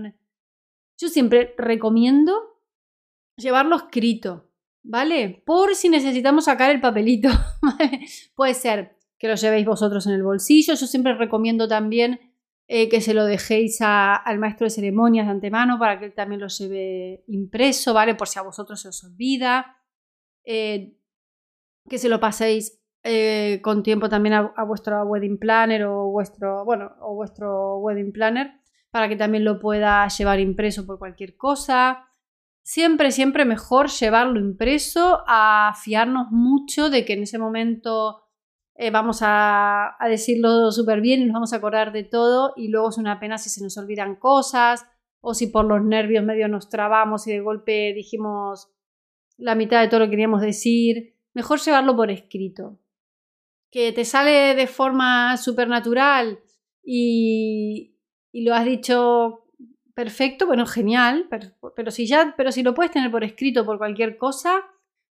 Yo 0.99 1.09
siempre 1.09 1.53
recomiendo 1.57 2.56
llevarlo 3.37 3.75
escrito, 3.75 4.49
¿vale? 4.83 5.43
Por 5.45 5.75
si 5.75 5.89
necesitamos 5.89 6.45
sacar 6.45 6.71
el 6.71 6.81
papelito, 6.81 7.29
Puede 8.35 8.53
ser 8.53 8.97
que 9.17 9.27
lo 9.27 9.35
llevéis 9.35 9.65
vosotros 9.65 10.05
en 10.07 10.13
el 10.13 10.23
bolsillo. 10.23 10.73
Yo 10.73 10.87
siempre 10.87 11.13
recomiendo 11.15 11.67
también 11.67 12.19
eh, 12.67 12.89
que 12.89 13.01
se 13.01 13.13
lo 13.13 13.25
dejéis 13.25 13.77
al 13.81 14.39
maestro 14.39 14.65
de 14.65 14.71
ceremonias 14.71 15.25
de 15.25 15.31
antemano 15.31 15.79
para 15.79 15.99
que 15.99 16.05
él 16.05 16.13
también 16.13 16.41
lo 16.41 16.47
lleve 16.47 17.23
impreso, 17.27 17.93
¿vale? 17.93 18.15
Por 18.15 18.27
si 18.27 18.39
a 18.39 18.43
vosotros 18.43 18.81
se 18.81 18.89
os 18.89 19.03
olvida. 19.03 19.77
Eh, 20.43 20.93
que 21.89 21.97
se 21.97 22.09
lo 22.09 22.19
paséis 22.19 22.79
eh, 23.03 23.61
con 23.61 23.83
tiempo 23.83 24.09
también 24.09 24.33
a, 24.33 24.63
vuestro 24.65 25.01
wedding 25.03 25.37
planner 25.37 25.85
o 25.85 26.09
vuestro, 26.09 26.65
bueno, 26.65 26.91
o 26.99 27.15
vuestro 27.15 27.77
wedding 27.77 28.11
planner 28.11 28.51
para 28.91 29.07
que 29.07 29.15
también 29.15 29.45
lo 29.45 29.59
pueda 29.59 30.07
llevar 30.07 30.39
impreso 30.39 30.85
por 30.85 30.99
cualquier 30.99 31.37
cosa. 31.37 32.07
Siempre, 32.67 33.11
siempre 33.13 33.45
mejor 33.45 33.87
llevarlo 33.87 34.41
impreso 34.41 35.23
a 35.25 35.73
fiarnos 35.81 36.31
mucho 36.31 36.89
de 36.89 37.05
que 37.05 37.13
en 37.13 37.23
ese 37.23 37.39
momento 37.39 38.25
eh, 38.75 38.91
vamos 38.91 39.19
a, 39.21 39.95
decirlo 40.09 40.69
súper 40.73 40.99
bien 40.99 41.21
y 41.21 41.25
nos 41.27 41.33
vamos 41.35 41.53
a 41.53 41.55
acordar 41.55 41.93
de 41.93 42.03
todo 42.03 42.51
y 42.57 42.67
luego 42.67 42.89
es 42.89 42.97
una 42.97 43.21
pena 43.21 43.37
si 43.37 43.49
se 43.49 43.63
nos 43.63 43.77
olvidan 43.77 44.17
cosas 44.17 44.85
o 45.21 45.33
si 45.33 45.47
por 45.47 45.63
los 45.63 45.81
nervios 45.81 46.25
medio 46.25 46.49
nos 46.49 46.67
trabamos 46.67 47.25
y 47.27 47.31
de 47.31 47.39
golpe 47.39 47.93
dijimos 47.95 48.69
la 49.37 49.55
mitad 49.55 49.79
de 49.79 49.87
todo 49.87 50.01
lo 50.01 50.07
que 50.07 50.11
queríamos 50.11 50.41
decir. 50.41 51.15
Mejor 51.33 51.61
llevarlo 51.61 51.95
por 51.95 52.11
escrito. 52.11 52.81
Que 53.71 53.93
te 53.93 54.03
sale 54.03 54.55
de 54.55 54.67
forma 54.67 55.37
súper 55.37 55.69
natural, 55.69 56.41
y, 56.83 57.95
y 58.33 58.43
lo 58.43 58.53
has 58.53 58.65
dicho 58.65 59.46
perfecto, 59.97 60.45
bueno, 60.45 60.67
genial, 60.67 61.25
pero, 61.27 61.47
pero, 61.75 61.89
si 61.89 62.05
ya, 62.05 62.35
pero 62.37 62.51
si 62.51 62.61
lo 62.61 62.75
puedes 62.75 62.91
tener 62.91 63.09
por 63.09 63.23
escrito 63.23 63.65
por 63.65 63.79
cualquier 63.79 64.15
cosa, 64.15 64.63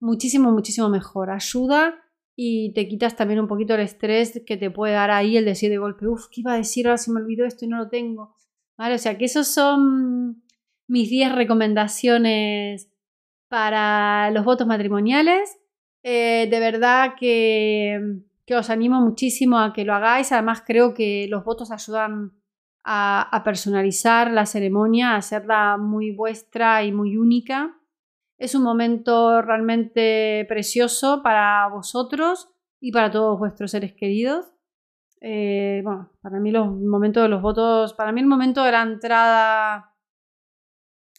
muchísimo, 0.01 0.51
muchísimo 0.51 0.89
mejor. 0.89 1.31
Ayuda 1.31 2.03
y 2.35 2.73
te 2.75 2.89
quitas 2.89 3.15
también 3.15 3.39
un 3.39 3.47
poquito 3.47 3.75
el 3.75 3.81
estrés 3.83 4.43
que 4.45 4.57
te 4.57 4.73
puede 4.73 4.95
dar 4.95 5.13
ahí 5.13 5.37
el 5.37 5.45
decir 5.45 5.71
de 5.71 5.79
golpe, 5.79 6.09
uff, 6.09 6.27
¿qué 6.33 6.41
iba 6.41 6.55
a 6.55 6.57
decir? 6.57 6.89
Ahora 6.89 6.99
se 6.99 7.13
me 7.13 7.21
olvidó 7.21 7.47
esto 7.47 7.65
y 7.65 7.69
no 7.69 7.79
lo 7.79 7.89
tengo. 7.89 8.35
¿Vale? 8.77 8.97
O 8.97 8.99
sea 8.99 9.17
que 9.17 9.27
esos 9.27 9.47
son 9.47 10.43
mis 10.89 11.09
10 11.09 11.33
recomendaciones 11.33 12.91
para 13.47 14.33
los 14.33 14.45
votos 14.45 14.67
matrimoniales. 14.67 15.61
Eh, 16.03 16.49
de 16.51 16.59
verdad 16.59 17.15
que, 17.17 18.01
que, 18.45 18.57
os 18.57 18.69
animo 18.69 19.01
muchísimo 19.01 19.61
a 19.61 19.73
que 19.73 19.85
lo 19.85 19.95
hagáis. 19.95 20.33
Además 20.33 20.65
creo 20.67 20.93
que 20.93 21.29
los 21.29 21.45
votos 21.45 21.71
ayudan 21.71 22.33
a, 22.85 23.43
personalizar 23.45 24.31
la 24.31 24.47
ceremonia, 24.47 25.13
a 25.13 25.17
hacerla 25.17 25.77
muy 25.77 26.11
vuestra 26.11 26.85
y 26.85 26.93
muy 26.93 27.17
única. 27.17 27.79
Es 28.39 28.55
un 28.55 28.63
momento 28.63 29.41
realmente 29.43 30.45
precioso 30.49 31.23
para 31.23 31.69
vosotros 31.69 32.49
y 32.81 32.93
para 32.93 33.11
todos 33.11 33.39
vuestros 33.39 33.71
seres 33.71 33.95
queridos. 33.95 34.47
Eh, 35.21 35.83
bueno, 35.85 36.11
para 36.21 36.41
mí 36.41 36.51
los 36.51 36.69
momentos 36.73 37.23
de 37.23 37.29
los 37.29 37.43
votos, 37.43 37.95
para 37.95 38.11
mí 38.11 38.21
el 38.21 38.27
momento 38.27 38.65
de 38.65 38.73
la 38.73 38.83
entrada, 38.83 39.95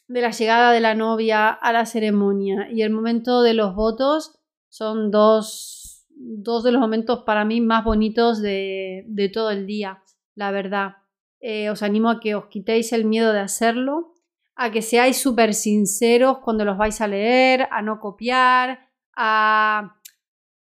de 0.09 0.21
la 0.21 0.31
llegada 0.31 0.73
de 0.73 0.81
la 0.81 0.95
novia 0.95 1.49
a 1.49 1.71
la 1.71 1.85
ceremonia 1.85 2.69
y 2.69 2.81
el 2.81 2.91
momento 2.91 3.41
de 3.41 3.53
los 3.53 3.73
votos 3.75 4.37
son 4.67 5.09
dos, 5.09 6.05
dos 6.09 6.63
de 6.63 6.73
los 6.73 6.81
momentos 6.81 7.23
para 7.25 7.45
mí 7.45 7.61
más 7.61 7.85
bonitos 7.85 8.41
de, 8.41 9.05
de 9.07 9.29
todo 9.29 9.51
el 9.51 9.65
día, 9.65 10.03
la 10.35 10.51
verdad. 10.51 11.02
Eh, 11.45 11.69
os 11.69 11.83
animo 11.83 12.07
a 12.09 12.21
que 12.21 12.35
os 12.39 12.47
quitéis 12.47 12.93
el 12.93 13.03
miedo 13.03 13.33
de 13.33 13.43
hacerlo 13.43 14.13
a 14.55 14.71
que 14.71 14.81
seáis 14.81 15.17
súper 15.17 15.53
sinceros 15.53 16.39
cuando 16.39 16.65
los 16.65 16.77
vais 16.77 17.01
a 17.01 17.07
leer, 17.07 17.67
a 17.71 17.81
no 17.81 17.99
copiar, 17.99 18.89
a, 19.15 19.97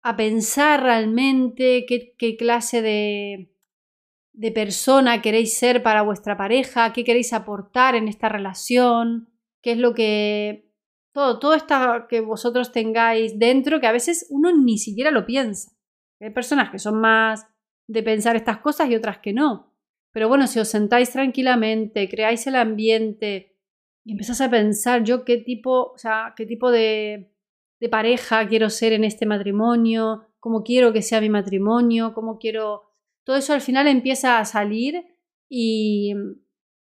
a 0.02 0.16
pensar 0.16 0.84
realmente 0.84 1.86
qué, 1.88 2.36
clase 2.38 2.82
de, 2.82 3.54
de, 4.34 4.52
persona 4.52 5.22
queréis 5.22 5.58
ser 5.58 5.84
para 5.84 6.02
vuestra 6.02 6.36
pareja, 6.36 6.94
qué 6.94 7.04
queréis 7.04 7.34
aportar 7.34 7.96
en 7.96 8.08
esta 8.08 8.30
relación, 8.30 9.30
qué 9.62 9.74
es 9.74 9.78
lo 9.78 9.94
que... 9.94 10.64
Todo, 11.14 11.40
todo 11.40 11.54
esto 11.54 11.76
que 12.10 12.20
vosotros 12.20 12.74
tengáis 12.74 13.40
dentro, 13.40 13.80
que 13.80 13.88
a 13.88 13.94
veces 13.94 14.28
uno 14.30 14.52
ni 14.52 14.78
siquiera 14.78 15.12
lo 15.12 15.26
piensa. 15.26 15.72
Hay 16.20 16.32
personas 16.32 16.72
que 16.72 16.80
son 16.80 17.00
más 17.00 17.48
de 17.88 18.04
pensar 18.04 18.36
estas 18.36 18.58
cosas 18.58 18.90
y 18.90 18.96
otras 18.96 19.20
que 19.20 19.32
no. 19.32 19.75
Pero 20.16 20.30
bueno, 20.30 20.48
si 20.48 20.60
os 20.60 20.70
sentáis 20.70 21.12
tranquilamente, 21.12 22.08
creáis 22.08 22.48
el 22.48 22.56
ambiente, 22.56 23.54
y 24.06 24.14
empezás 24.14 24.40
a 24.40 24.50
pensar 24.50 25.04
yo 25.04 25.26
qué 25.26 25.36
tipo, 25.36 25.92
o 25.92 25.98
sea, 25.98 26.34
qué 26.38 26.46
tipo 26.46 26.72
de, 26.72 27.34
pareja 27.92 28.48
quiero 28.48 28.70
ser 28.70 28.94
en 28.94 29.04
este 29.04 29.26
matrimonio, 29.26 30.26
cómo 30.40 30.64
quiero 30.64 30.94
que 30.94 31.02
sea 31.02 31.20
mi 31.20 31.28
matrimonio, 31.28 32.14
cómo 32.14 32.40
quiero... 32.40 32.84
Todo 33.26 33.36
eso 33.36 33.52
al 33.52 33.60
final 33.60 33.90
empieza 33.90 34.40
a 34.40 34.46
salir 34.46 35.04
y, 35.50 36.14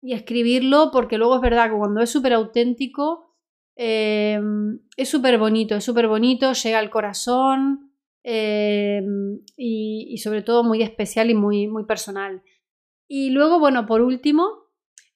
y 0.01 0.13
escribirlo 0.13 0.89
porque 0.93 1.17
luego 1.17 1.35
es 1.35 1.41
verdad 1.41 1.69
que 1.69 1.77
cuando 1.77 2.01
es 2.01 2.09
súper 2.09 2.31
auténtico 2.31 3.35
eh, 3.75 4.39
es 4.95 5.09
súper 5.09 5.37
bonito, 5.37 5.75
es 5.75 5.83
súper 5.83 6.07
bonito, 6.07 6.53
llega 6.53 6.79
al 6.79 6.89
corazón 6.89 7.91
eh, 8.23 9.03
y, 9.57 10.07
y, 10.09 10.17
sobre 10.19 10.41
todo 10.41 10.63
muy 10.63 10.81
especial 10.83 11.29
y 11.29 11.33
muy, 11.33 11.67
muy 11.67 11.83
personal. 11.83 12.41
Y 13.09 13.31
luego, 13.31 13.59
bueno, 13.59 13.87
por 13.87 14.01
último, 14.01 14.67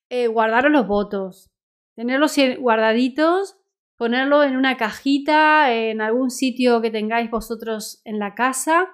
eh, 0.09 0.27
guardaros 0.27 0.71
los 0.71 0.87
votos. 0.87 1.51
Tenerlos 1.95 2.35
guardaditos, 2.57 3.55
ponerlo 3.97 4.43
en 4.43 4.57
una 4.57 4.77
cajita, 4.77 5.71
en 5.71 6.01
algún 6.01 6.31
sitio 6.31 6.81
que 6.81 6.89
tengáis 6.89 7.29
vosotros 7.29 8.01
en 8.03 8.17
la 8.17 8.33
casa, 8.33 8.89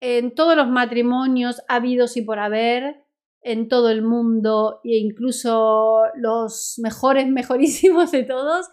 en 0.00 0.32
todos 0.34 0.56
los 0.56 0.68
matrimonios 0.68 1.60
habidos 1.68 2.16
y 2.16 2.22
por 2.22 2.38
haber, 2.38 3.04
en 3.42 3.68
todo 3.68 3.90
el 3.90 4.02
mundo 4.02 4.80
e 4.84 4.98
incluso 4.98 6.02
los 6.14 6.78
mejores, 6.78 7.26
mejorísimos 7.28 8.12
de 8.12 8.22
todos, 8.22 8.68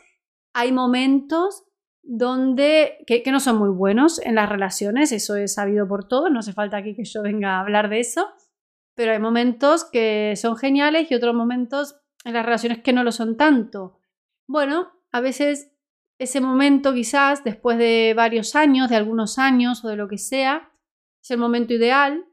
hay 0.54 0.72
momentos 0.72 1.64
donde 2.04 3.00
que, 3.08 3.24
que, 3.24 3.32
no 3.32 3.40
son 3.40 3.58
muy 3.58 3.70
buenos 3.70 4.20
en 4.20 4.36
las 4.36 4.48
relaciones, 4.48 5.12
eso 5.12 5.36
es 5.36 5.56
sabido 5.56 5.88
por 5.88 6.08
todos, 6.08 6.32
no 6.32 6.40
hace 6.40 6.54
falta 6.54 6.78
aquí 6.78 6.96
que 6.96 7.04
yo 7.04 7.24
venga 7.24 7.56
a 7.56 7.62
hablar 7.62 7.90
de 7.90 8.00
eso, 8.00 8.28
pero 8.98 9.12
hay 9.12 9.20
momentos 9.20 9.86
que 9.86 10.34
son 10.38 10.58
geniales 10.58 11.12
y 11.12 11.14
otros 11.14 11.36
momentos 11.36 11.98
en 12.26 12.34
las 12.34 12.44
relaciones 12.44 12.82
que 12.82 12.94
no 12.94 13.04
lo 13.04 13.12
son 13.12 13.38
tanto. 13.38 14.00
Bueno, 14.48 14.92
a 15.12 15.22
veces 15.22 15.72
ese 16.18 16.42
momento 16.42 16.96
quizás 16.96 17.44
después 17.44 17.78
de 17.78 18.16
varios 18.18 18.56
años, 18.56 18.90
de 18.90 18.96
algunos 18.96 19.38
años 19.38 19.86
o 19.86 19.90
de 19.90 19.98
lo 19.98 20.08
que 20.08 20.18
sea, 20.18 20.72
es 21.22 21.30
el 21.30 21.38
momento 21.38 21.76
ideal 21.76 22.26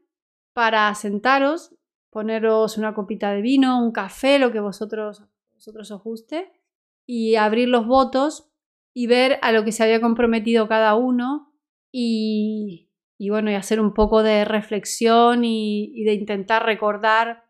para 0.53 0.95
sentaros, 0.95 1.75
poneros 2.09 2.79
una 2.79 2.95
copita 2.95 3.31
de 3.31 3.41
vino, 3.41 3.79
un 3.79 3.91
café, 3.91 4.39
lo 4.39 4.51
que 4.51 4.59
vosotros, 4.59 5.21
vosotros 5.53 5.91
os 5.91 6.01
guste, 6.01 6.51
y 7.05 7.35
abrir 7.35 7.69
los 7.69 7.85
votos 7.85 8.49
y 8.91 9.05
ver 9.05 9.37
a 9.43 9.51
lo 9.51 9.63
que 9.65 9.71
se 9.71 9.83
había 9.83 10.01
comprometido 10.01 10.67
cada 10.67 10.95
uno 10.95 11.53
y, 11.91 12.84
y 13.17 13.29
bueno, 13.29 13.49
y 13.49 13.55
hacer 13.55 13.79
un 13.79 13.93
poco 13.93 14.23
de 14.23 14.45
reflexión 14.45 15.45
y, 15.45 16.03
de 16.03 16.13
intentar 16.13 16.65
recordar 16.65 17.45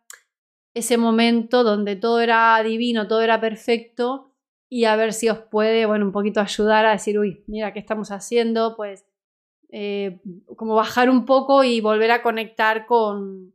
ese 0.74 0.98
momento 0.98 1.64
donde 1.64 1.96
todo 1.96 2.20
era 2.20 2.62
divino, 2.64 3.08
todo 3.08 3.22
era 3.22 3.40
perfecto 3.40 4.34
y 4.70 4.86
a 4.86 4.96
ver 4.96 5.14
si 5.14 5.30
os 5.30 5.40
puede, 5.40 5.86
bueno, 5.86 6.06
un 6.06 6.12
poquito 6.12 6.42
ayudar 6.42 6.86
a 6.86 6.92
decir, 6.92 7.18
uy, 7.18 7.44
mira, 7.48 7.74
¿qué 7.74 7.80
estamos 7.80 8.12
haciendo? 8.12 8.76
Pues 8.76 9.06
eh, 9.70 10.20
como 10.56 10.76
bajar 10.76 11.10
un 11.10 11.26
poco 11.26 11.64
y 11.64 11.82
volver 11.82 12.12
a 12.12 12.22
conectar 12.22 12.86
con, 12.86 13.54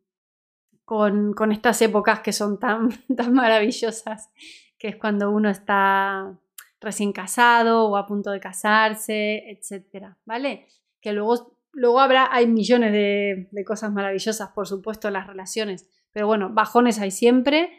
con, 0.85 1.35
con, 1.35 1.53
estas 1.53 1.81
épocas 1.83 2.21
que 2.21 2.33
son 2.33 2.59
tan, 2.59 2.89
tan 3.17 3.33
maravillosas, 3.35 4.31
que 4.79 4.89
es 4.89 4.97
cuando 4.97 5.31
uno 5.31 5.51
está 5.51 6.39
recién 6.81 7.13
casado 7.13 7.87
o 7.87 7.97
a 7.97 8.07
punto 8.07 8.31
de 8.31 8.41
casarse, 8.41 9.51
etcétera, 9.51 10.17
¿vale? 10.25 10.67
Que 11.01 11.13
luego, 11.13 11.60
luego 11.73 12.01
habrá, 12.01 12.29
hay 12.33 12.47
millones 12.47 12.93
de, 12.93 13.49
de 13.51 13.65
cosas 13.65 13.93
maravillosas, 13.93 14.51
por 14.51 14.67
supuesto, 14.67 15.11
las 15.11 15.27
relaciones, 15.27 15.89
pero 16.13 16.27
bueno, 16.27 16.51
bajones 16.53 16.99
hay 16.99 17.11
siempre 17.11 17.71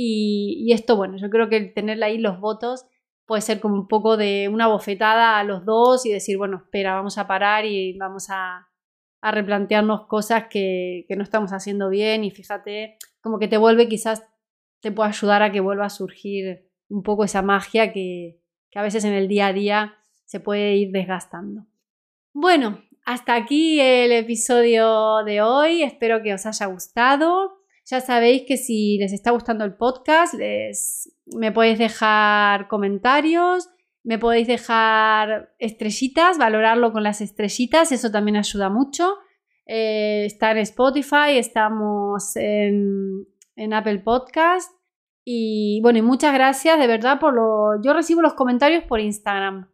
y, 0.00 0.70
esto, 0.72 0.96
bueno, 0.96 1.16
yo 1.16 1.28
creo 1.28 1.48
que 1.48 1.60
tenerle 1.60 2.04
ahí 2.04 2.18
los 2.18 2.38
votos 2.38 2.86
puede 3.26 3.42
ser 3.42 3.58
como 3.58 3.74
un 3.74 3.88
poco 3.88 4.16
de 4.16 4.48
una 4.48 4.68
bofetada 4.68 5.38
a 5.38 5.44
los 5.44 5.64
dos 5.64 6.06
y 6.06 6.12
decir, 6.12 6.38
bueno, 6.38 6.58
espera, 6.58 6.94
vamos 6.94 7.18
a 7.18 7.26
parar 7.26 7.66
y 7.66 7.98
vamos 7.98 8.30
a, 8.30 8.68
a 9.20 9.30
replantearnos 9.32 10.06
cosas 10.06 10.44
que, 10.48 11.04
que, 11.08 11.16
no 11.16 11.24
estamos 11.24 11.52
haciendo 11.52 11.90
bien 11.90 12.24
y 12.24 12.30
fíjate, 12.30 12.96
como 13.20 13.38
que 13.38 13.48
te 13.48 13.58
vuelve 13.58 13.88
quizás, 13.88 14.22
te 14.80 14.92
puede 14.92 15.08
ayudar 15.08 15.42
a 15.42 15.50
que 15.50 15.60
vuelva 15.60 15.86
a 15.86 15.90
surgir 15.90 16.70
un 16.88 17.02
poco 17.02 17.24
esa 17.24 17.42
magia 17.42 17.92
que, 17.92 18.40
que 18.70 18.78
a 18.78 18.82
veces 18.82 19.04
en 19.04 19.12
el 19.12 19.26
día 19.26 19.48
a 19.48 19.52
día 19.52 19.98
se 20.24 20.40
puede 20.40 20.76
ir 20.76 20.92
desgastando. 20.92 21.66
Bueno, 22.32 22.82
hasta 23.08 23.34
aquí 23.36 23.80
el 23.80 24.12
episodio 24.12 25.24
de 25.24 25.40
hoy, 25.40 25.82
espero 25.82 26.22
que 26.22 26.34
os 26.34 26.44
haya 26.44 26.66
gustado. 26.66 27.56
Ya 27.86 28.02
sabéis 28.02 28.42
que 28.46 28.58
si 28.58 28.98
les 28.98 29.14
está 29.14 29.30
gustando 29.30 29.64
el 29.64 29.76
podcast, 29.76 30.34
les, 30.34 31.16
me 31.24 31.50
podéis 31.50 31.78
dejar 31.78 32.68
comentarios, 32.68 33.70
me 34.04 34.18
podéis 34.18 34.46
dejar 34.46 35.54
estrellitas, 35.58 36.36
valorarlo 36.36 36.92
con 36.92 37.02
las 37.02 37.22
estrellitas, 37.22 37.92
eso 37.92 38.10
también 38.10 38.36
ayuda 38.36 38.68
mucho. 38.68 39.14
Eh, 39.64 40.26
está 40.26 40.50
en 40.50 40.58
Spotify, 40.58 41.38
estamos 41.38 42.36
en, 42.36 43.26
Apple 43.72 44.00
Podcast. 44.00 44.70
Y 45.24 45.80
bueno, 45.82 46.02
muchas 46.02 46.34
gracias 46.34 46.78
de 46.78 46.86
verdad 46.86 47.18
por 47.18 47.32
lo... 47.32 47.82
Yo 47.82 47.94
recibo 47.94 48.20
los 48.20 48.34
comentarios 48.34 48.84
por 48.84 49.00
Instagram. 49.00 49.66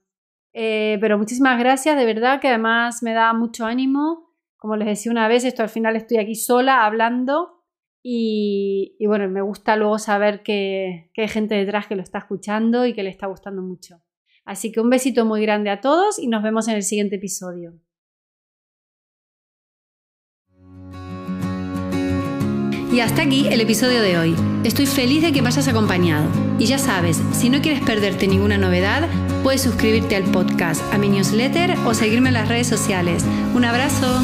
Eh, 0.54 0.98
pero 1.00 1.18
muchísimas 1.18 1.58
gracias, 1.58 1.96
de 1.96 2.06
verdad 2.06 2.40
que 2.40 2.48
además 2.48 3.02
me 3.02 3.12
da 3.12 3.32
mucho 3.34 3.66
ánimo. 3.66 4.32
Como 4.56 4.76
les 4.76 4.88
decía 4.88 5.12
una 5.12 5.28
vez, 5.28 5.44
esto 5.44 5.62
al 5.62 5.68
final 5.68 5.96
estoy 5.96 6.16
aquí 6.18 6.36
sola 6.36 6.86
hablando 6.86 7.64
y, 8.02 8.96
y, 8.98 9.06
bueno, 9.06 9.28
me 9.28 9.42
gusta 9.42 9.76
luego 9.76 9.98
saber 9.98 10.42
que, 10.42 11.10
que 11.12 11.22
hay 11.22 11.28
gente 11.28 11.54
detrás 11.54 11.86
que 11.86 11.96
lo 11.96 12.02
está 12.02 12.18
escuchando 12.18 12.86
y 12.86 12.94
que 12.94 13.02
le 13.02 13.10
está 13.10 13.26
gustando 13.26 13.62
mucho. 13.62 14.00
Así 14.44 14.72
que 14.72 14.80
un 14.80 14.90
besito 14.90 15.24
muy 15.24 15.42
grande 15.42 15.70
a 15.70 15.80
todos 15.80 16.18
y 16.18 16.28
nos 16.28 16.42
vemos 16.42 16.68
en 16.68 16.76
el 16.76 16.82
siguiente 16.82 17.16
episodio. 17.16 17.74
Y 22.94 23.00
hasta 23.00 23.22
aquí 23.22 23.48
el 23.48 23.60
episodio 23.60 24.02
de 24.02 24.16
hoy. 24.18 24.36
Estoy 24.62 24.86
feliz 24.86 25.20
de 25.20 25.32
que 25.32 25.42
me 25.42 25.48
hayas 25.48 25.66
acompañado. 25.66 26.28
Y 26.60 26.66
ya 26.66 26.78
sabes, 26.78 27.20
si 27.32 27.50
no 27.50 27.60
quieres 27.60 27.82
perderte 27.82 28.28
ninguna 28.28 28.56
novedad, 28.56 29.08
puedes 29.42 29.62
suscribirte 29.62 30.14
al 30.14 30.22
podcast, 30.22 30.80
a 30.92 30.98
mi 30.98 31.08
newsletter 31.08 31.76
o 31.86 31.92
seguirme 31.92 32.28
en 32.28 32.34
las 32.34 32.48
redes 32.48 32.68
sociales. 32.68 33.24
Un 33.52 33.64
abrazo. 33.64 34.22